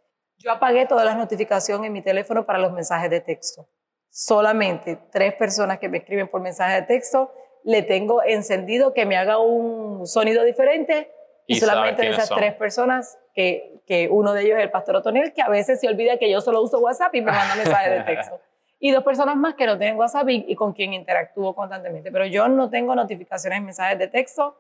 [0.43, 3.67] Yo apagué todas las notificaciones en mi teléfono para los mensajes de texto.
[4.09, 7.31] Solamente tres personas que me escriben por mensaje de texto,
[7.63, 11.11] le tengo encendido que me haga un sonido diferente
[11.47, 15.41] y, solamente esas tres personas, que, que, uno de ellos es el pastor Otoniel, que
[15.41, 18.39] a veces se olvida que yo solo uso WhatsApp y me manda mensajes de texto.
[18.79, 22.11] y dos personas más que no tienen WhatsApp y, y con quien interactúo constantemente.
[22.11, 24.57] Pero yo no tengo notificaciones, mensajes de texto,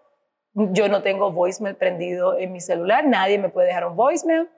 [0.53, 4.49] yo no tengo voicemail prendido en mi celular, nadie me puede dejar un voicemail.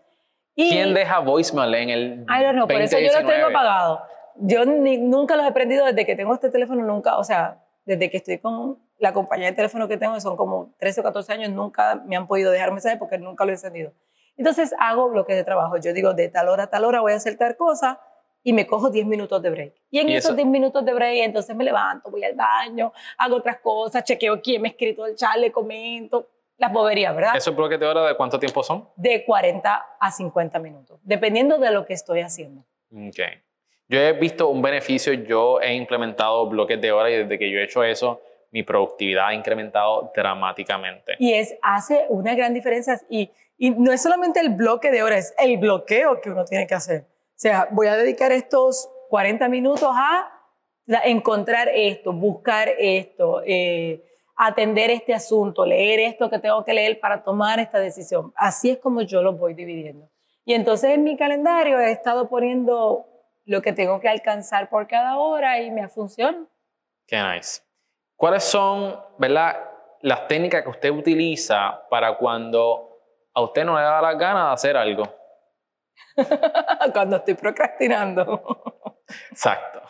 [0.55, 3.53] Y, ¿Quién deja voicemail en el I don't know, por eso yo lo tengo 2019?
[3.55, 4.01] apagado.
[4.35, 8.09] Yo ni- nunca los he prendido desde que tengo este teléfono, nunca, o sea, desde
[8.09, 11.33] que estoy con la compañía de teléfono que tengo, que son como 13 o 14
[11.33, 13.91] años, nunca me han podido dejar mensaje porque nunca lo he encendido.
[14.37, 15.77] Entonces hago bloques de trabajo.
[15.77, 17.99] Yo digo, de tal hora a tal hora voy a hacer tal cosa
[18.41, 19.73] y me cojo 10 minutos de break.
[19.91, 20.35] Y en ¿Y esos eso?
[20.35, 24.61] 10 minutos de break, entonces me levanto, voy al baño, hago otras cosas, chequeo quién
[24.61, 26.27] me ha escrito el chat, le comento,
[26.63, 27.35] las boberías, ¿verdad?
[27.35, 28.87] ¿Esos bloques de hora de cuánto tiempo son?
[28.95, 32.63] De 40 a 50 minutos, dependiendo de lo que estoy haciendo.
[32.91, 33.19] Ok.
[33.89, 37.59] Yo he visto un beneficio, yo he implementado bloques de hora y desde que yo
[37.59, 41.15] he hecho eso, mi productividad ha incrementado dramáticamente.
[41.19, 42.97] Y es, hace una gran diferencia.
[43.09, 46.65] Y, y no es solamente el bloque de horas, es el bloqueo que uno tiene
[46.65, 47.01] que hacer.
[47.01, 50.31] O sea, voy a dedicar estos 40 minutos a
[51.03, 54.01] encontrar esto, buscar esto, eh,
[54.35, 58.33] atender este asunto, leer esto que tengo que leer para tomar esta decisión.
[58.35, 60.09] Así es como yo lo voy dividiendo.
[60.45, 63.05] Y entonces en mi calendario he estado poniendo
[63.45, 66.45] lo que tengo que alcanzar por cada hora y me funciona.
[67.07, 67.61] Qué nice.
[68.15, 69.57] ¿Cuáles son, verdad,
[70.01, 72.99] las técnicas que usted utiliza para cuando
[73.33, 75.03] a usted no le da la gana de hacer algo?
[76.93, 78.43] Cuando estoy procrastinando.
[79.31, 79.81] Exacto.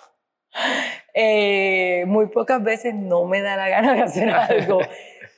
[1.14, 4.80] Eh, muy pocas veces no me da la gana de hacer algo,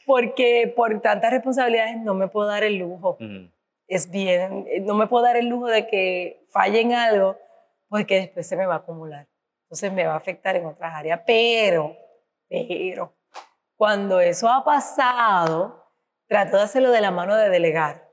[0.06, 3.18] porque por tantas responsabilidades no me puedo dar el lujo.
[3.20, 3.48] Mm.
[3.88, 7.38] Es bien, eh, no me puedo dar el lujo de que falle en algo,
[7.90, 9.28] porque después se me va a acumular.
[9.64, 11.22] Entonces me va a afectar en otras áreas.
[11.26, 11.96] Pero,
[12.48, 13.14] pero,
[13.76, 15.92] cuando eso ha pasado,
[16.28, 18.05] trato de hacerlo de la mano de delegar.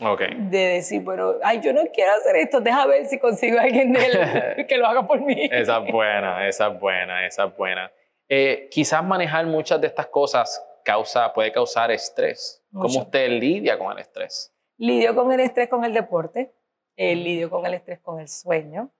[0.00, 0.22] Ok.
[0.36, 3.92] De decir, bueno, ay, yo no quiero hacer esto, deja ver si consigo a alguien
[3.92, 5.48] de él que lo haga por mí.
[5.50, 7.92] Esa es buena, esa es buena, esa es buena.
[8.28, 12.64] Eh, quizás manejar muchas de estas cosas causa, puede causar estrés.
[12.72, 13.00] ¿Cómo Mucho.
[13.00, 14.54] usted lidia con el estrés?
[14.78, 16.52] Lidio con el estrés con el deporte,
[16.96, 18.90] eh, lidio con el estrés con el sueño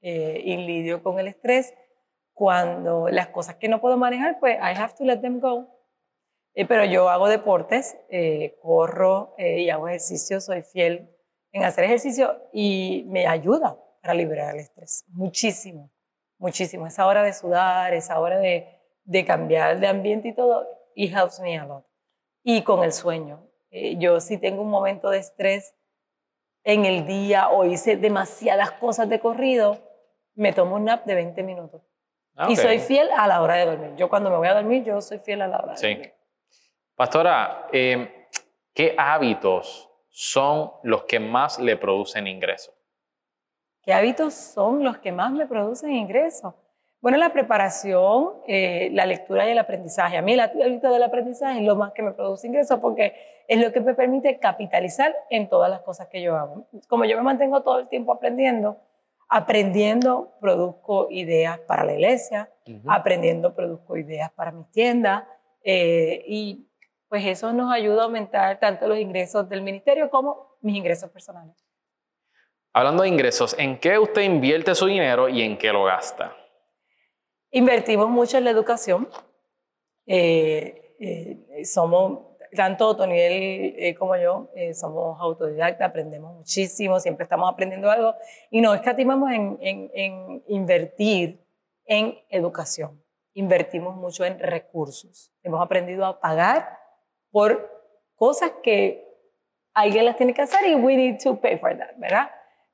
[0.00, 1.74] eh, y lidio con el estrés
[2.32, 5.68] cuando las cosas que no puedo manejar, pues I have to let them go.
[6.54, 11.08] Eh, pero yo hago deportes, eh, corro eh, y hago ejercicio, soy fiel
[11.52, 15.04] en hacer ejercicio y me ayuda para liberar el estrés.
[15.08, 15.90] Muchísimo,
[16.38, 16.86] muchísimo.
[16.86, 18.66] Esa hora de sudar, esa hora de,
[19.04, 21.86] de cambiar de ambiente y todo, it helps me a lot.
[22.42, 23.44] Y con el sueño.
[23.70, 25.74] Eh, yo si tengo un momento de estrés
[26.64, 29.78] en el día o hice demasiadas cosas de corrido,
[30.34, 31.82] me tomo un nap de 20 minutos.
[32.36, 33.94] Ah, Y soy fiel a la hora de dormir.
[33.96, 35.88] Yo cuando me voy a dormir, yo soy fiel a la hora de Sí.
[35.88, 36.14] dormir.
[36.98, 38.26] Pastora, eh,
[38.74, 42.74] ¿qué hábitos son los que más le producen ingresos?
[43.84, 46.54] ¿Qué hábitos son los que más me producen ingresos?
[47.00, 50.16] Bueno, la preparación, eh, la lectura y el aprendizaje.
[50.16, 53.14] A mí el hábito del aprendizaje es lo más que me produce ingresos porque
[53.46, 56.66] es lo que me permite capitalizar en todas las cosas que yo hago.
[56.88, 58.76] Como yo me mantengo todo el tiempo aprendiendo,
[59.28, 62.50] aprendiendo produzco ideas para la iglesia,
[62.88, 65.22] aprendiendo produzco ideas para mis tiendas
[65.62, 66.67] eh, y
[67.08, 71.54] pues eso nos ayuda a aumentar tanto los ingresos del ministerio como mis ingresos personales.
[72.72, 76.34] Hablando de ingresos, ¿en qué usted invierte su dinero y en qué lo gasta?
[77.50, 79.08] Invertimos mucho en la educación.
[80.06, 87.50] Eh, eh, somos, tanto Toniel eh, como yo, eh, somos autodidactas, aprendemos muchísimo, siempre estamos
[87.52, 88.14] aprendiendo algo
[88.50, 91.44] y no escatimamos en, en- en invertir
[91.86, 93.02] en educación.
[93.34, 95.32] Invertimos mucho en recursos.
[95.42, 96.77] Hemos aprendido a pagar
[97.30, 97.70] por
[98.16, 99.06] cosas que
[99.74, 102.30] alguien las tiene que hacer y we need to pay for that, ¿verdad?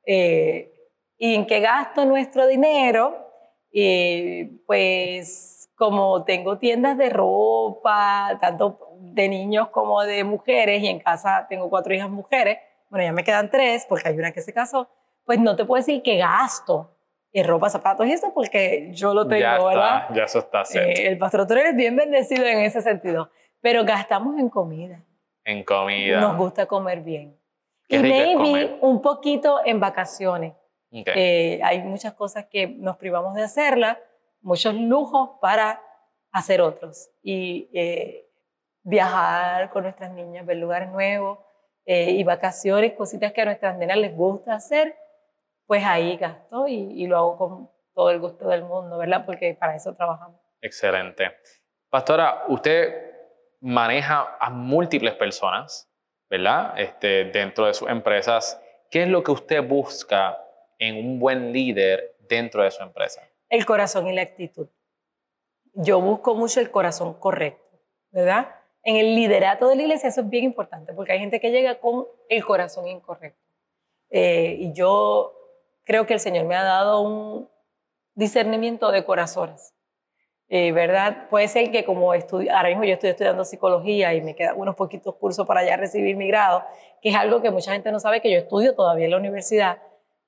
[0.07, 0.73] Eh,
[1.17, 3.29] ¿Y en qué gasto nuestro dinero?
[3.73, 11.01] Eh, pues como tengo tiendas de ropa, tanto de niños como de mujeres, y en
[11.01, 14.53] casa tengo cuatro hijas mujeres, bueno, ya me quedan tres porque hay una que se
[14.53, 14.89] casó,
[15.25, 16.97] pues no te puedo decir que gasto
[17.33, 20.03] en ropa, zapatos y eso porque yo lo tengo, ya ¿verdad?
[20.03, 20.99] está, ya eso está set.
[20.99, 23.31] Eh, el pastor Torres es bien bendecido en ese sentido,
[23.65, 25.03] pero gastamos en comida.
[25.43, 26.21] en comida.
[26.21, 27.35] Nos gusta comer bien.
[27.89, 30.53] Qué y maybe un poquito en vacaciones.
[30.93, 31.09] Ok.
[31.15, 33.97] Eh, hay muchas cosas que nos privamos de hacerlas,
[34.43, 35.81] muchos lujos para
[36.31, 37.11] hacer otros.
[37.23, 38.31] Y eh,
[38.83, 41.39] viajar con nuestras niñas, ver lugares nuevos
[41.87, 44.95] eh, y vacaciones, cositas que a nuestras nenas les gusta hacer,
[45.67, 49.25] pues ahí gasto y, y lo hago con todo el gusto del mundo, ¿verdad?
[49.25, 50.39] Porque para eso trabajamos.
[50.61, 51.33] Excelente.
[51.89, 53.14] Pastora, usted
[53.65, 55.91] maneja a múltiples personas,
[56.29, 56.79] ¿verdad?
[56.79, 58.61] Este, dentro de sus empresas.
[58.91, 60.39] ¿Qué es lo que usted busca
[60.79, 63.23] en un buen líder dentro de su empresa?
[63.55, 64.69] el corazón y la actitud.
[65.75, 68.49] Yo busco mucho el corazón correcto, ¿verdad?
[68.83, 71.81] En el liderato de la iglesia eso es bien importante porque hay gente que llega
[71.81, 73.41] con el corazón incorrecto.
[74.11, 75.35] Eh, y yo
[75.85, 77.49] creo que el Señor me ha dado un
[78.15, 79.74] discernimiento de corazones.
[80.57, 81.27] Eh, ¿Verdad?
[81.31, 84.77] Puede ser que como estudio, ahora mismo yo estoy estudiando psicología y me quedan unos
[84.77, 86.63] poquitos cursos para ya recibir mi grado,
[87.03, 89.79] que es algo que mucha gente no sabe que yo estudio todavía en la universidad.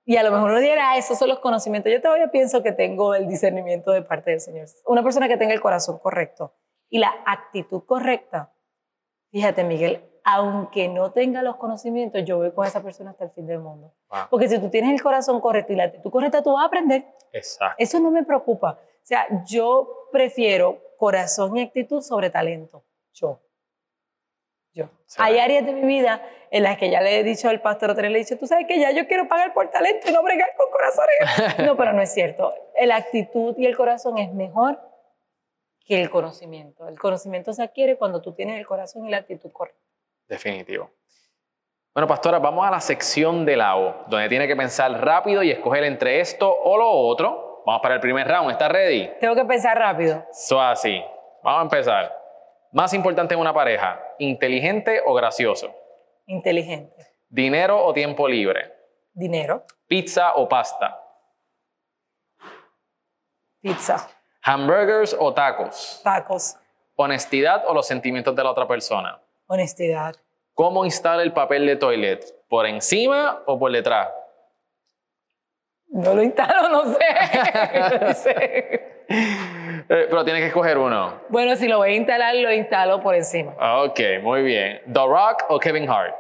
[0.05, 1.93] Y a lo mejor uno dirá, ah, esos son los conocimientos.
[1.93, 4.67] Yo todavía pienso que tengo el discernimiento de parte del Señor.
[4.87, 6.55] Una persona que tenga el corazón correcto
[6.91, 8.53] y la actitud correcta.
[9.31, 13.47] Fíjate, Miguel, aunque no tenga los conocimientos, yo voy con esa persona hasta el fin
[13.47, 13.95] del mundo.
[14.29, 17.07] Porque si tú tienes el corazón correcto y la actitud correcta, tú vas a aprender.
[17.33, 17.77] Exacto.
[17.79, 18.81] Eso no me preocupa.
[19.07, 22.85] O sea, yo prefiero corazón y actitud sobre talento.
[23.13, 23.41] Yo.
[24.73, 24.91] Yo.
[25.19, 28.09] Hay áreas de mi vida en las que ya le he dicho al pastor otra
[28.11, 30.49] le he dicho, tú sabes que ya yo quiero pagar por talento y no bregar
[30.57, 31.59] con corazones.
[31.65, 32.53] no, pero no es cierto.
[32.85, 34.81] La actitud y el corazón es mejor
[35.85, 36.89] que el conocimiento.
[36.89, 39.81] El conocimiento se adquiere cuando tú tienes el corazón y la actitud correcta.
[40.27, 40.91] Definitivo.
[41.95, 45.53] Bueno, pastora, vamos a la sección de la O, donde tiene que pensar rápido y
[45.53, 47.46] escoger entre esto o lo otro.
[47.67, 48.53] Vamos para el primer round.
[48.53, 49.11] ¿Está ready?
[49.21, 50.25] Tengo que pensar rápido.
[50.31, 51.03] Eso así.
[51.43, 52.17] Vamos a empezar.
[52.71, 55.75] Más importante en una pareja, inteligente o gracioso.
[56.27, 56.95] Inteligente.
[57.29, 58.73] Dinero o tiempo libre.
[59.13, 59.65] Dinero.
[59.89, 60.97] Pizza o pasta.
[63.61, 64.11] Pizza.
[64.43, 66.01] Hamburgers o tacos.
[66.05, 66.57] Tacos.
[66.95, 69.21] Honestidad o los sentimientos de la otra persona.
[69.49, 70.15] Honestidad.
[70.55, 72.25] ¿Cómo instala el papel de toilet?
[72.49, 74.09] ¿Por encima o por detrás?
[75.89, 78.01] No lo instalo, no sé.
[78.01, 79.05] no sé.
[79.09, 81.21] Eh, pero tienes que escoger uno.
[81.29, 83.55] Bueno, si lo voy a instalar, lo instalo por encima.
[83.85, 84.83] Ok, muy bien.
[84.87, 86.15] ¿The Rock o Kevin Hart?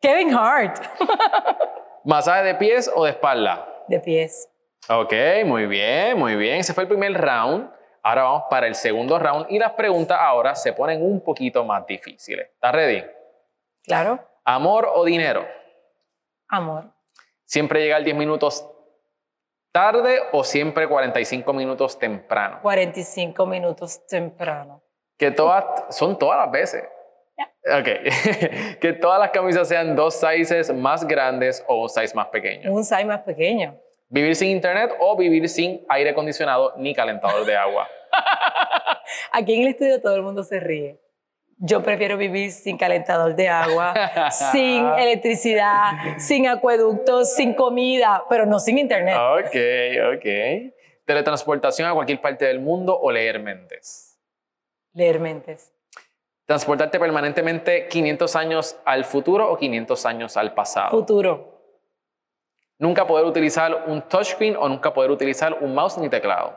[0.00, 0.78] Kevin Hart.
[2.04, 3.84] ¿Masaje de pies o de espalda?
[3.86, 4.48] De pies.
[4.88, 5.12] Ok,
[5.44, 6.56] muy bien, muy bien.
[6.56, 7.70] Ese fue el primer round.
[8.02, 11.86] Ahora vamos para el segundo round y las preguntas ahora se ponen un poquito más
[11.86, 12.48] difíciles.
[12.54, 13.04] ¿Estás ready?
[13.84, 14.26] Claro.
[14.44, 15.46] ¿Amor o dinero?
[16.48, 16.90] Amor.
[17.44, 18.66] ¿Siempre llegar 10 minutos
[19.72, 22.58] tarde o siempre 45 minutos temprano?
[22.62, 24.82] 45 minutos temprano.
[25.18, 26.84] Que todas, son todas las veces.
[27.66, 27.88] Ok.
[28.80, 32.72] que todas las camisas sean dos sizes más grandes o un size más pequeño.
[32.72, 33.78] Un size más pequeño.
[34.08, 37.86] Vivir sin internet o vivir sin aire acondicionado ni calentador de agua.
[39.32, 40.98] Aquí en el estudio todo el mundo se ríe.
[41.62, 43.92] Yo prefiero vivir sin calentador de agua,
[44.30, 49.14] sin electricidad, sin acueductos, sin comida, pero no sin internet.
[49.14, 50.74] Ok, ok.
[51.04, 54.18] Teletransportación a cualquier parte del mundo o leer mentes.
[54.94, 55.70] Leer mentes.
[56.46, 60.90] Transportarte permanentemente 500 años al futuro o 500 años al pasado.
[60.92, 61.60] Futuro.
[62.78, 66.54] Nunca poder utilizar un touchscreen o nunca poder utilizar un mouse ni teclado.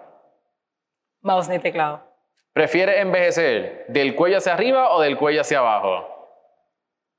[1.20, 2.13] Mouse ni teclado.
[2.54, 6.08] ¿Prefieres envejecer del cuello hacia arriba o del cuello hacia abajo?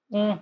[0.08, 0.34] Mm.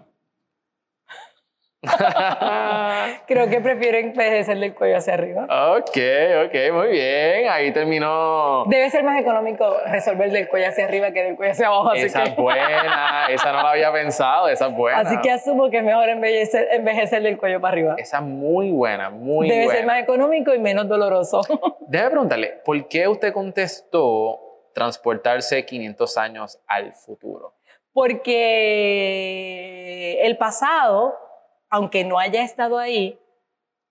[3.26, 5.44] Creo que prefiero envejecer del cuello hacia arriba.
[5.78, 5.98] Ok,
[6.46, 7.48] ok, muy bien.
[7.50, 8.64] Ahí terminó.
[8.66, 11.88] Debe ser más económico resolver del cuello hacia arriba que del cuello hacia abajo.
[11.90, 12.30] Así esa que...
[12.30, 15.00] es buena, esa no la había pensado, esa es buena.
[15.00, 17.94] Así que asumo que es mejor envejecer, envejecer del cuello para arriba.
[17.96, 19.78] Esa es muy buena, muy Debe buena.
[19.78, 21.40] ser más económico y menos doloroso.
[21.80, 27.54] Déjame preguntarle, ¿por qué usted contestó transportarse 500 años al futuro?
[28.92, 31.18] Porque el pasado,
[31.70, 33.18] aunque no haya estado ahí,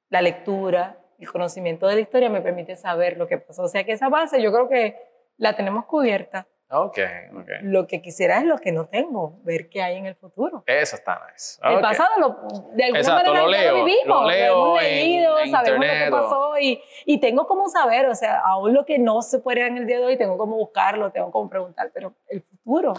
[0.10, 3.64] la lectura, el conocimiento de la historia me permite saber lo que pasó.
[3.64, 4.98] O sea que esa base yo creo que
[5.38, 6.48] la tenemos cubierta.
[6.74, 7.00] Ok,
[7.38, 7.50] ok.
[7.64, 10.64] Lo que quisiera es lo que no tengo, ver qué hay en el futuro.
[10.66, 11.60] Eso está nice.
[11.64, 11.82] El Ok.
[11.82, 12.30] pasado lo,
[12.74, 15.21] de alguna Exacto, manera lo leo, lo vivimos, lo leo leído, en
[15.52, 19.22] sabemos lo que pasó y, y tengo como saber, o sea, aún lo que no
[19.22, 22.42] se puede en el día de hoy, tengo como buscarlo, tengo como preguntar, pero el
[22.42, 22.94] futuro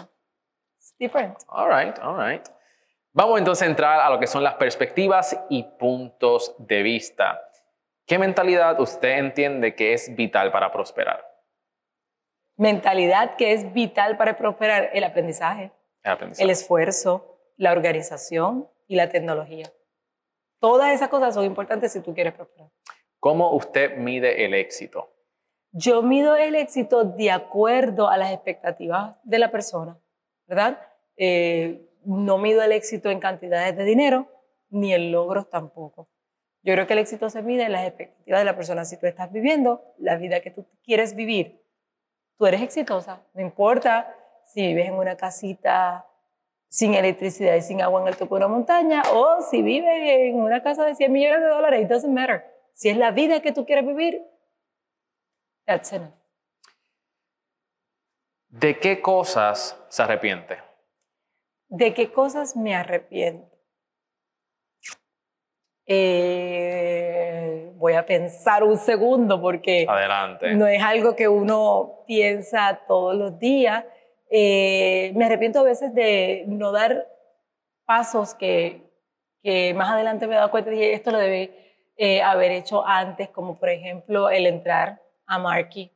[0.79, 1.37] es different.
[1.47, 2.47] All right, all right.
[3.11, 7.41] Vamos entonces a entrar a lo que son las perspectivas y puntos de vista.
[8.05, 11.23] ¿Qué mentalidad usted entiende que es vital para prosperar?
[12.57, 15.71] Mentalidad que es vital para prosperar, el aprendizaje,
[16.03, 16.43] El aprendizaje.
[16.43, 19.71] el esfuerzo, la organización y la tecnología.
[20.63, 22.69] Todas esas cosas son importantes si tú quieres prosperar.
[23.19, 25.13] ¿Cómo usted mide el éxito?
[25.73, 29.99] Yo mido el éxito de acuerdo a las expectativas de la persona,
[30.47, 30.79] ¿verdad?
[31.17, 34.29] Eh, no mido el éxito en cantidades de dinero,
[34.69, 36.07] ni en logros tampoco.
[36.61, 38.85] Yo creo que el éxito se mide en las expectativas de la persona.
[38.85, 41.61] Si tú estás viviendo la vida que tú quieres vivir,
[42.37, 43.21] tú eres exitosa.
[43.33, 46.07] No importa si vives en una casita
[46.73, 50.37] sin electricidad y sin agua en el topo de una montaña o si vives en
[50.37, 52.43] una casa de 100 millones de dólares, it doesn't matter.
[52.73, 54.25] Si es la vida que tú quieres vivir,
[55.67, 56.09] That's enough.
[58.49, 60.57] ¿De qué cosas se arrepiente?
[61.67, 63.55] ¿De qué cosas me arrepiento?
[65.85, 70.55] Eh, voy a pensar un segundo porque Adelante.
[70.55, 73.85] no es algo que uno piensa todos los días.
[74.35, 77.07] Eh, me arrepiento a veces de no dar
[77.85, 78.81] pasos que,
[79.43, 81.51] que más adelante me he dado cuenta y esto lo debí
[81.97, 85.91] eh, haber hecho antes, como por ejemplo el entrar a Marky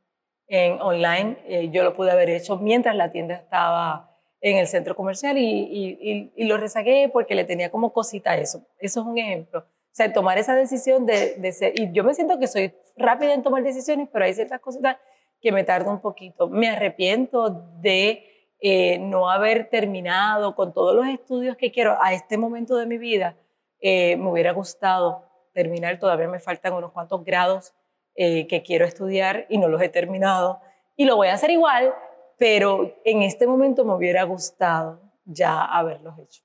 [0.46, 1.36] en online.
[1.48, 5.42] Eh, yo lo pude haber hecho mientras la tienda estaba en el centro comercial y,
[5.42, 8.64] y, y, y lo rezagué porque le tenía como cosita a eso.
[8.78, 9.66] Eso es un ejemplo.
[9.66, 13.34] O sea, tomar esa decisión de, de ser, y yo me siento que soy rápida
[13.34, 14.96] en tomar decisiones, pero hay ciertas cositas
[15.40, 16.48] que me tardo un poquito.
[16.48, 18.27] Me arrepiento de
[18.60, 22.98] eh, no haber terminado con todos los estudios que quiero a este momento de mi
[22.98, 23.36] vida.
[23.80, 27.74] Eh, me hubiera gustado terminar, todavía me faltan unos cuantos grados
[28.14, 30.60] eh, que quiero estudiar y no los he terminado.
[30.96, 31.94] Y lo voy a hacer igual,
[32.36, 36.42] pero en este momento me hubiera gustado ya haberlos hecho.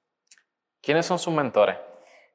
[0.81, 1.77] ¿Quiénes son sus mentores?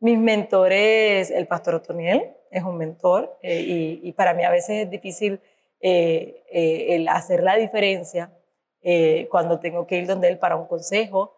[0.00, 4.84] Mis mentores, el pastor Otoniel es un mentor eh, y, y, para mí a veces
[4.84, 5.40] es difícil
[5.80, 8.32] eh, el hacer la diferencia
[9.30, 11.36] cuando tengo que ir donde él para un consejo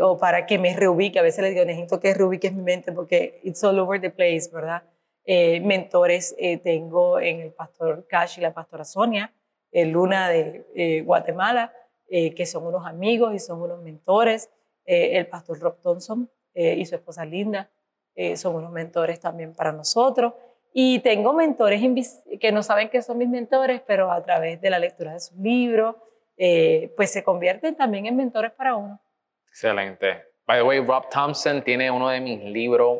[0.00, 1.18] o para que me reubique.
[1.18, 4.50] A veces le digo, necesito que reubiques mi mente porque it's all over the place,
[4.52, 4.82] ¿verdad?
[5.24, 9.32] mentores tengo en el pastor Cash y la pastora Sonia,
[9.72, 11.72] Luna de Guatemala,
[12.08, 14.50] que son unos amigos y son unos mentores.
[14.84, 17.70] el pastor Rob Thompson y su esposa Linda,
[18.14, 20.34] eh, son unos mentores también para nosotros.
[20.74, 21.82] Y tengo mentores
[22.40, 25.36] que no saben que son mis mentores, pero a través de la lectura de sus
[25.38, 25.96] libros,
[26.44, 29.00] eh, pues se convierten también en mentores para uno.
[29.46, 30.24] Excelente.
[30.44, 32.98] By the way, Rob Thompson tiene uno de mis libros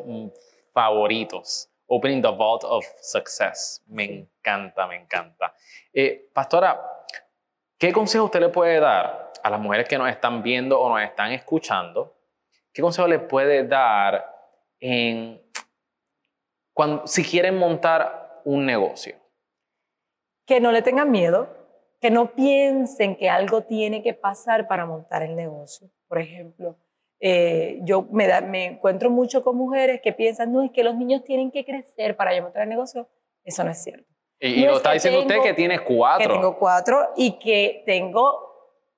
[0.71, 3.83] favoritos, Opening the Vault of Success.
[3.87, 5.53] Me encanta, me encanta.
[5.91, 6.81] Eh, pastora,
[7.77, 11.01] ¿qué consejo usted le puede dar a las mujeres que nos están viendo o nos
[11.01, 12.15] están escuchando?
[12.71, 14.25] ¿Qué consejo le puede dar
[14.79, 15.41] en
[16.71, 19.17] cuando, si quieren montar un negocio?
[20.45, 21.62] Que no le tengan miedo,
[22.03, 25.89] que no piensen que algo tiene que pasar para montar el negocio.
[26.09, 26.75] Por ejemplo,
[27.21, 30.97] eh, yo me, da, me, encuentro mucho con mujeres que piensan, no, es que los
[30.97, 33.07] niños tienen que crecer para yo montar el negocio.
[33.45, 34.05] Eso no es cierto.
[34.41, 36.27] Y, y lo está diciendo tengo, usted que tiene cuatro.
[36.27, 38.49] Que tengo cuatro y que tengo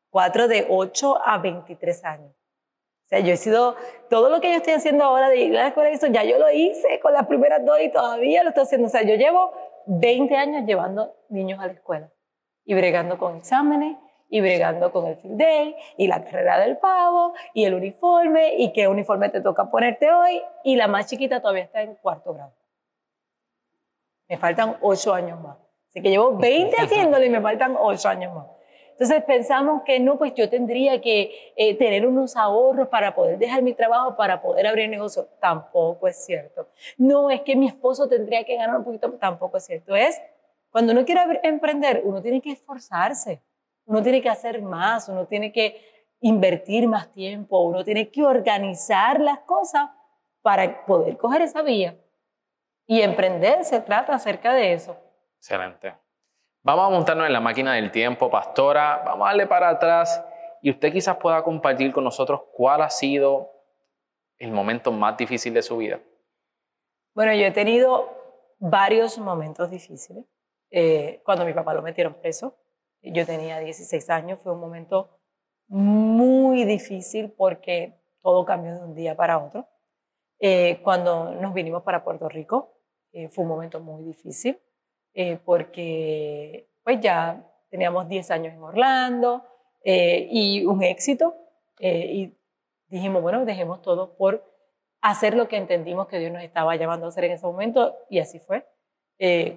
[0.09, 2.31] cuatro de 8 a 23 años.
[2.31, 3.75] O sea, yo he sido,
[4.09, 6.39] todo lo que yo estoy haciendo ahora de ir a la escuela, eso ya yo
[6.39, 8.87] lo hice con las primeras dos y todavía lo estoy haciendo.
[8.87, 9.51] O sea, yo llevo
[9.85, 12.09] 20 años llevando niños a la escuela
[12.65, 13.97] y bregando con exámenes
[14.29, 18.73] y bregando con el field day y la carrera del pavo y el uniforme y
[18.73, 22.53] qué uniforme te toca ponerte hoy y la más chiquita todavía está en cuarto grado.
[24.27, 25.57] Me faltan 8 años más.
[25.87, 28.47] Así que llevo 20 haciéndolo y me faltan 8 años más.
[28.91, 33.61] Entonces pensamos que no, pues yo tendría que eh, tener unos ahorros para poder dejar
[33.61, 35.27] mi trabajo, para poder abrir negocio.
[35.41, 36.69] Tampoco es cierto.
[36.97, 39.97] No es que mi esposo tendría que ganar un poquito, tampoco es cierto.
[39.97, 40.21] Es
[40.75, 43.41] cuando uno quiere emprender, uno tiene que esforzarse,
[43.85, 49.21] uno tiene que hacer más, uno tiene que invertir más tiempo, uno tiene que organizar
[49.21, 49.89] las cosas
[50.41, 51.95] para poder coger esa vía.
[52.85, 54.97] Y emprender se trata acerca de eso.
[55.37, 55.95] Excelente.
[56.61, 59.01] Vamos a montarnos en la máquina del tiempo, pastora.
[59.05, 60.21] Vamos a darle para atrás
[60.61, 63.49] y usted quizás pueda compartir con nosotros cuál ha sido
[64.37, 66.01] el momento más difícil de su vida.
[67.13, 68.09] Bueno, yo he tenido
[68.59, 70.25] varios momentos difíciles.
[70.71, 72.57] Eh, cuando mi papá lo metieron preso,
[73.01, 75.19] yo tenía 16 años, fue un momento
[75.67, 79.67] muy difícil porque todo cambió de un día para otro.
[80.39, 82.79] Eh, cuando nos vinimos para Puerto Rico,
[83.13, 84.59] eh, fue un momento muy difícil
[85.17, 89.45] eh, porque pues ya teníamos 10 años en Orlando
[89.81, 91.33] eh, y un éxito
[91.79, 92.37] eh, y
[92.87, 94.43] dijimos, bueno, dejemos todo por
[94.99, 98.19] hacer lo que entendimos que Dios nos estaba llamando a hacer en ese momento y
[98.19, 98.67] así fue.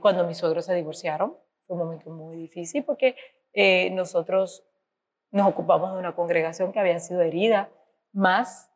[0.01, 3.17] Cuando mis suegros se divorciaron, fue un momento muy difícil porque
[3.93, 4.65] nosotros
[5.31, 7.71] nos ocupamos de una congregación que había sido herida,
[8.13, 8.71] más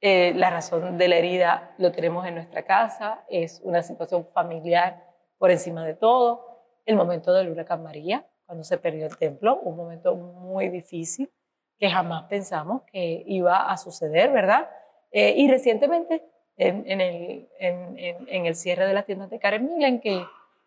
[0.00, 5.04] la razón de la herida lo tenemos en nuestra casa, es una situación familiar
[5.38, 6.48] por encima de todo,
[6.84, 11.30] el momento del huracán María, cuando se perdió el templo, un momento muy difícil
[11.78, 14.68] que jamás pensamos que iba a suceder, ¿verdad?
[15.10, 16.24] Eh, y recientemente,
[16.58, 20.24] en, en, el, en, en, el, cierre de las tiendas de Karen Millen, que,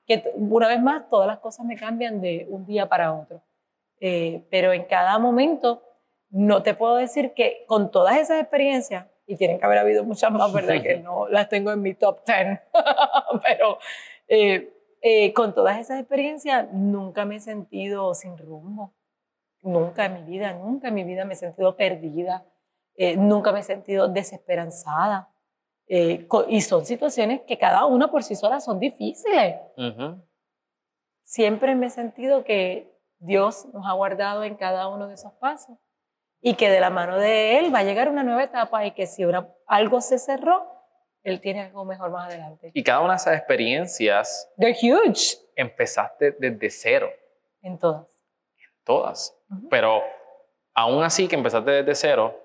[0.07, 3.43] que una vez más todas las cosas me cambian de un día para otro.
[3.99, 5.83] Eh, pero en cada momento,
[6.29, 10.31] no te puedo decir que con todas esas experiencias, y tienen que haber habido muchas
[10.31, 10.75] más, ¿verdad?
[10.83, 12.59] que no las tengo en mi top 10,
[13.43, 13.77] pero
[14.27, 18.93] eh, eh, con todas esas experiencias, nunca me he sentido sin rumbo.
[19.63, 22.45] Nunca en mi vida, nunca en mi vida me he sentido perdida.
[22.95, 25.30] Eh, nunca me he sentido desesperanzada.
[25.93, 29.57] Eh, y son situaciones que cada una por sí sola son difíciles.
[31.21, 35.77] Siempre me he sentido que Dios nos ha guardado en cada uno de esos pasos
[36.39, 39.05] y que de la mano de Él va a llegar una nueva etapa y que
[39.05, 39.25] si
[39.67, 40.65] algo se cerró,
[41.23, 42.71] Él tiene algo mejor más adelante.
[42.73, 44.49] Y cada una de esas experiencias...
[44.57, 45.39] They're huge.
[45.57, 47.09] Empezaste desde cero.
[47.61, 48.17] En todas.
[48.55, 49.37] En todas.
[49.69, 50.01] Pero
[50.73, 52.41] aún así que empezaste desde cero,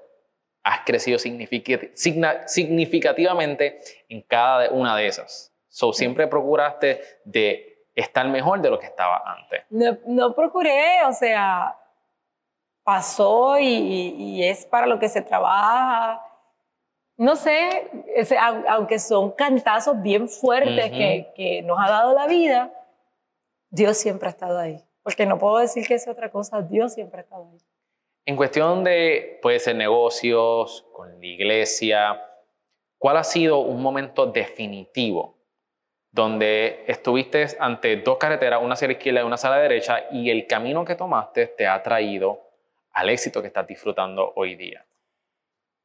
[0.66, 5.52] has crecido significativamente en cada una de esas.
[5.68, 9.62] So, siempre procuraste de estar mejor de lo que estaba antes.
[9.70, 11.78] No, no procuré, o sea,
[12.82, 16.20] pasó y, es para lo que se trabaja.
[17.16, 17.88] No sé,
[18.68, 22.72] aunque son cantazos bien fuertes que, que, nos ha dado la vida,
[23.70, 24.82] Dios siempre ha estado ahí.
[25.04, 27.60] Porque no puedo decir que es otra cosa, Dios siempre ha estado ahí.
[28.28, 32.20] En cuestión de, puede ser negocios, con la iglesia,
[32.98, 35.38] ¿cuál ha sido un momento definitivo
[36.10, 40.30] donde estuviste ante dos carreteras, una hacia la izquierda y una hacia la derecha, y
[40.30, 42.40] el camino que tomaste te ha traído
[42.90, 44.84] al éxito que estás disfrutando hoy día?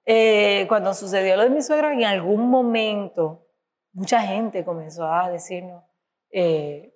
[0.03, 3.45] Eh, cuando sucedió lo de mi suegro, en algún momento
[3.93, 5.83] mucha gente comenzó a decirnos,
[6.31, 6.91] eh,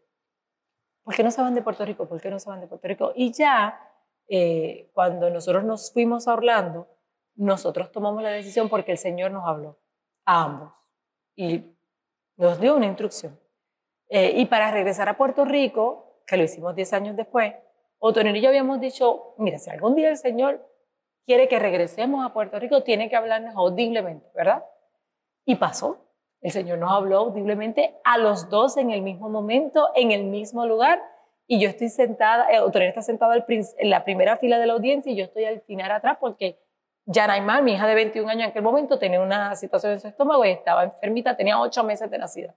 [1.04, 2.08] ¿por qué no se van de Puerto Rico?
[2.08, 3.14] ¿Por qué no se van de Puerto Rico?
[3.16, 3.80] Y ya
[4.28, 6.88] eh, cuando nosotros nos fuimos a Orlando,
[7.36, 9.78] nosotros tomamos la decisión porque el Señor nos habló
[10.26, 10.74] a ambos
[11.36, 11.76] y
[12.38, 13.40] nos dio una instrucción.
[14.10, 17.54] y para regresar a Puerto Rico, que lo hicimos 10 años después,
[18.00, 20.64] Otonel y yo habíamos dicho, mira, si algún día el Señor
[21.26, 24.64] quiere que regresemos a Puerto Rico, tiene que hablarnos audiblemente, ¿verdad?
[25.46, 26.02] Y pasó.
[26.42, 30.66] El Señor nos habló audiblemente a los dos en el mismo momento, en el mismo
[30.68, 31.02] lugar.
[31.48, 35.12] Y yo estoy sentada, eh, Otonel está sentado en la primera fila de la audiencia
[35.12, 36.60] y yo estoy al final atrás porque
[37.06, 40.44] Yanaimar, mi hija de 21 años en aquel momento, tenía una situación en su estómago
[40.44, 42.56] y estaba enfermita, tenía ocho meses de nacida.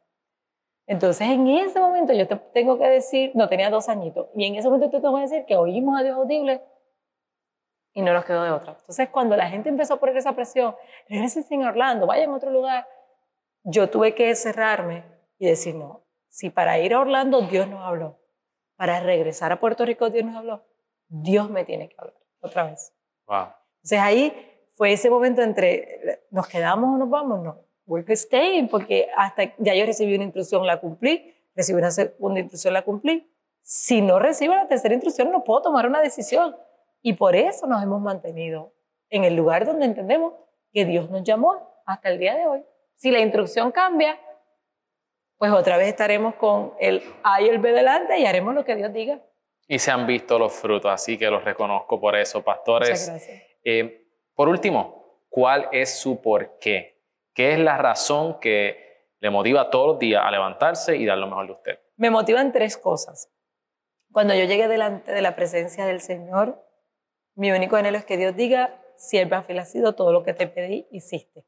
[0.86, 4.54] Entonces, en ese momento yo te tengo que decir, no tenía dos añitos, y en
[4.54, 6.62] ese momento te tengo que decir que oímos a Dios audible
[7.92, 8.72] y no nos quedó de otra.
[8.78, 10.74] Entonces, cuando la gente empezó a poner esa presión,
[11.10, 12.86] regresen en Orlando, vayan a otro lugar,
[13.64, 15.04] yo tuve que cerrarme
[15.38, 18.18] y decir, no, si para ir a Orlando Dios nos habló,
[18.78, 20.62] para regresar a Puerto Rico Dios nos habló,
[21.08, 22.94] Dios me tiene que hablar otra vez.
[23.26, 23.48] Wow.
[23.78, 24.32] Entonces ahí
[24.74, 27.42] fue ese momento entre, ¿nos quedamos o nos vamos?
[27.42, 32.38] No, work stay, porque hasta ya yo recibí una instrucción, la cumplí, recibí una segunda
[32.38, 33.28] instrucción, la cumplí.
[33.62, 36.56] Si no recibo la tercera instrucción, no puedo tomar una decisión.
[37.02, 38.72] Y por eso nos hemos mantenido
[39.10, 40.34] en el lugar donde entendemos
[40.72, 42.64] que Dios nos llamó hasta el día de hoy.
[42.94, 44.20] Si la instrucción cambia,
[45.38, 48.74] pues otra vez estaremos con el A y el B delante y haremos lo que
[48.74, 49.22] Dios diga.
[49.68, 52.90] Y se han visto los frutos, así que los reconozco por eso, pastores.
[52.90, 53.42] Muchas gracias.
[53.64, 57.02] Eh, por último, ¿cuál es su porqué?
[57.34, 61.28] ¿Qué es la razón que le motiva todos los días a levantarse y dar lo
[61.28, 61.78] mejor de usted?
[61.96, 63.30] Me motivan tres cosas.
[64.10, 66.64] Cuando yo llegué delante de la presencia del Señor,
[67.34, 70.88] mi único anhelo es que Dios diga, sierva ha sido todo lo que te pedí,
[70.90, 71.44] hiciste.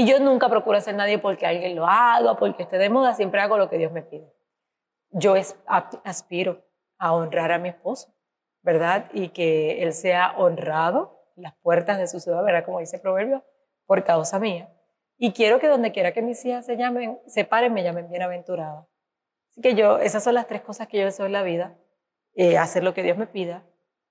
[0.00, 3.40] Y yo nunca procuro ser nadie porque alguien lo haga, porque esté de moda, siempre
[3.40, 4.32] hago lo que Dios me pide.
[5.10, 5.34] Yo
[6.04, 6.64] aspiro
[6.98, 8.14] a honrar a mi esposo,
[8.62, 9.10] ¿verdad?
[9.12, 12.64] Y que él sea honrado en las puertas de su ciudad, ¿verdad?
[12.64, 13.44] Como dice el proverbio,
[13.86, 14.72] por causa mía.
[15.16, 18.86] Y quiero que donde quiera que mis hijas se llamen, se paren, me llamen bienaventurada.
[19.50, 21.76] Así que yo, esas son las tres cosas que yo deseo en la vida.
[22.34, 23.64] Eh, hacer lo que Dios me pida,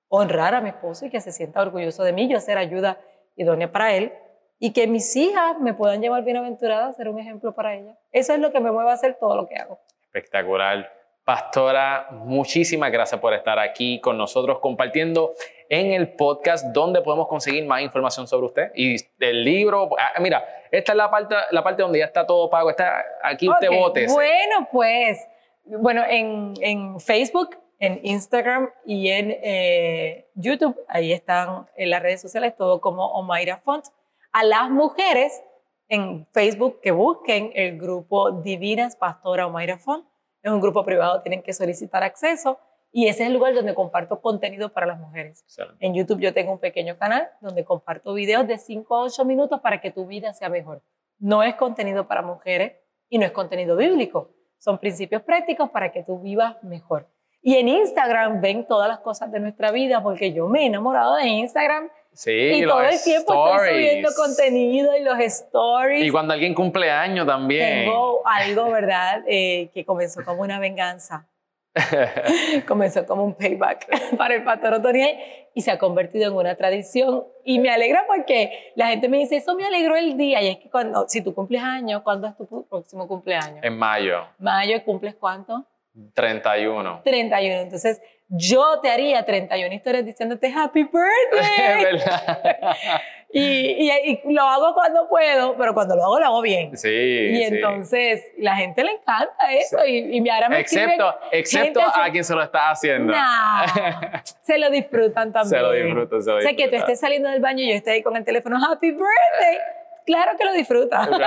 [0.09, 2.99] honrar a mi esposo y que se sienta orgulloso de mí, yo hacer ayuda
[3.37, 4.11] idónea para él
[4.59, 7.95] y que mis hijas me puedan llevar bienaventurada, ser un ejemplo para ella.
[8.11, 9.79] Eso es lo que me mueve a hacer todo lo que hago.
[10.03, 10.91] Espectacular.
[11.23, 15.33] Pastora, muchísimas gracias por estar aquí con nosotros compartiendo
[15.67, 19.89] en el podcast donde podemos conseguir más información sobre usted y del libro.
[19.99, 22.69] Ah, mira, esta es la parte, la parte donde ya está todo pago.
[22.69, 24.07] Está aquí usted vote.
[24.07, 25.27] Bueno, pues,
[25.65, 32.21] bueno, en, en, Facebook, en Instagram y en eh, YouTube, ahí están en las redes
[32.21, 33.83] sociales todo como Omaira Font.
[34.31, 35.41] A las mujeres
[35.87, 40.05] en Facebook que busquen el grupo Divinas Pastora Omaira Font
[40.43, 42.59] es un grupo privado, tienen que solicitar acceso
[42.91, 45.45] y ese es el lugar donde comparto contenido para las mujeres.
[45.79, 49.59] En YouTube yo tengo un pequeño canal donde comparto videos de 5 a 8 minutos
[49.61, 50.81] para que tu vida sea mejor.
[51.19, 52.73] No es contenido para mujeres
[53.09, 54.31] y no es contenido bíblico.
[54.57, 57.07] Son principios prácticos para que tú vivas mejor.
[57.41, 61.15] Y en Instagram ven todas las cosas de nuestra vida, porque yo me he enamorado
[61.15, 61.89] de Instagram.
[62.17, 64.15] Sí, y los todo el tiempo estoy subiendo stories.
[64.15, 66.03] contenido y los stories.
[66.03, 67.85] Y cuando alguien cumple año también.
[67.85, 69.23] Tengo algo, ¿verdad?
[69.27, 71.27] Eh, que comenzó como una venganza.
[72.67, 73.87] comenzó como un payback
[74.17, 75.15] para el pastor Otoniel
[75.53, 77.25] y se ha convertido en una tradición.
[77.45, 80.41] Y me alegra porque la gente me dice, eso me alegró el día.
[80.41, 83.59] Y es que cuando, si tú cumples años, ¿cuándo es tu próximo cumpleaños?
[83.61, 85.67] en mayo, Mayo, ¿cumples cuánto?
[86.13, 87.01] 31.
[87.03, 87.61] 31.
[87.61, 91.83] Entonces, yo te haría 31 historias diciéndote Happy Es Birthday.
[91.83, 92.75] verdad.
[93.31, 96.75] y, y- y lo hago cuando puedo, pero cuando lo hago, lo hago bien.
[96.77, 96.89] Sí.
[96.89, 97.43] Y sí.
[97.45, 102.11] entonces la gente le encanta eso y, y me ahora me Excepto, excepto a así,
[102.11, 103.13] quien se lo está haciendo.
[103.13, 103.65] Nah,
[104.41, 105.49] se lo disfrutan también.
[105.49, 107.75] Se lo disfruta, se lo O sea, que tú estés saliendo del baño y yo
[107.75, 109.57] esté ahí con el teléfono Happy Birthday.
[110.05, 111.07] Claro que lo disfrutas.
[111.09, 111.19] Right,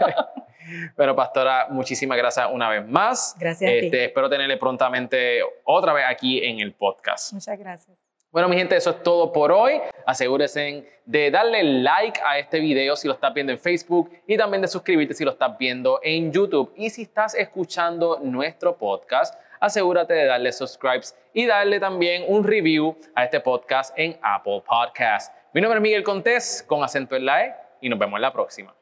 [0.00, 0.16] right.
[0.96, 3.36] Bueno, pastora, muchísimas gracias una vez más.
[3.38, 3.86] Gracias a ti.
[3.86, 7.32] Este, espero tenerle prontamente otra vez aquí en el podcast.
[7.32, 7.98] Muchas gracias.
[8.32, 9.78] Bueno, mi gente, eso es todo por hoy.
[10.06, 14.62] Asegúrense de darle like a este video si lo estás viendo en Facebook y también
[14.62, 16.72] de suscribirte si lo estás viendo en YouTube.
[16.74, 22.96] Y si estás escuchando nuestro podcast, asegúrate de darle subscribes y darle también un review
[23.14, 25.34] a este podcast en Apple Podcast.
[25.52, 28.32] Mi nombre es Miguel Contés con acento en la E y nos vemos en la
[28.32, 28.74] próxima.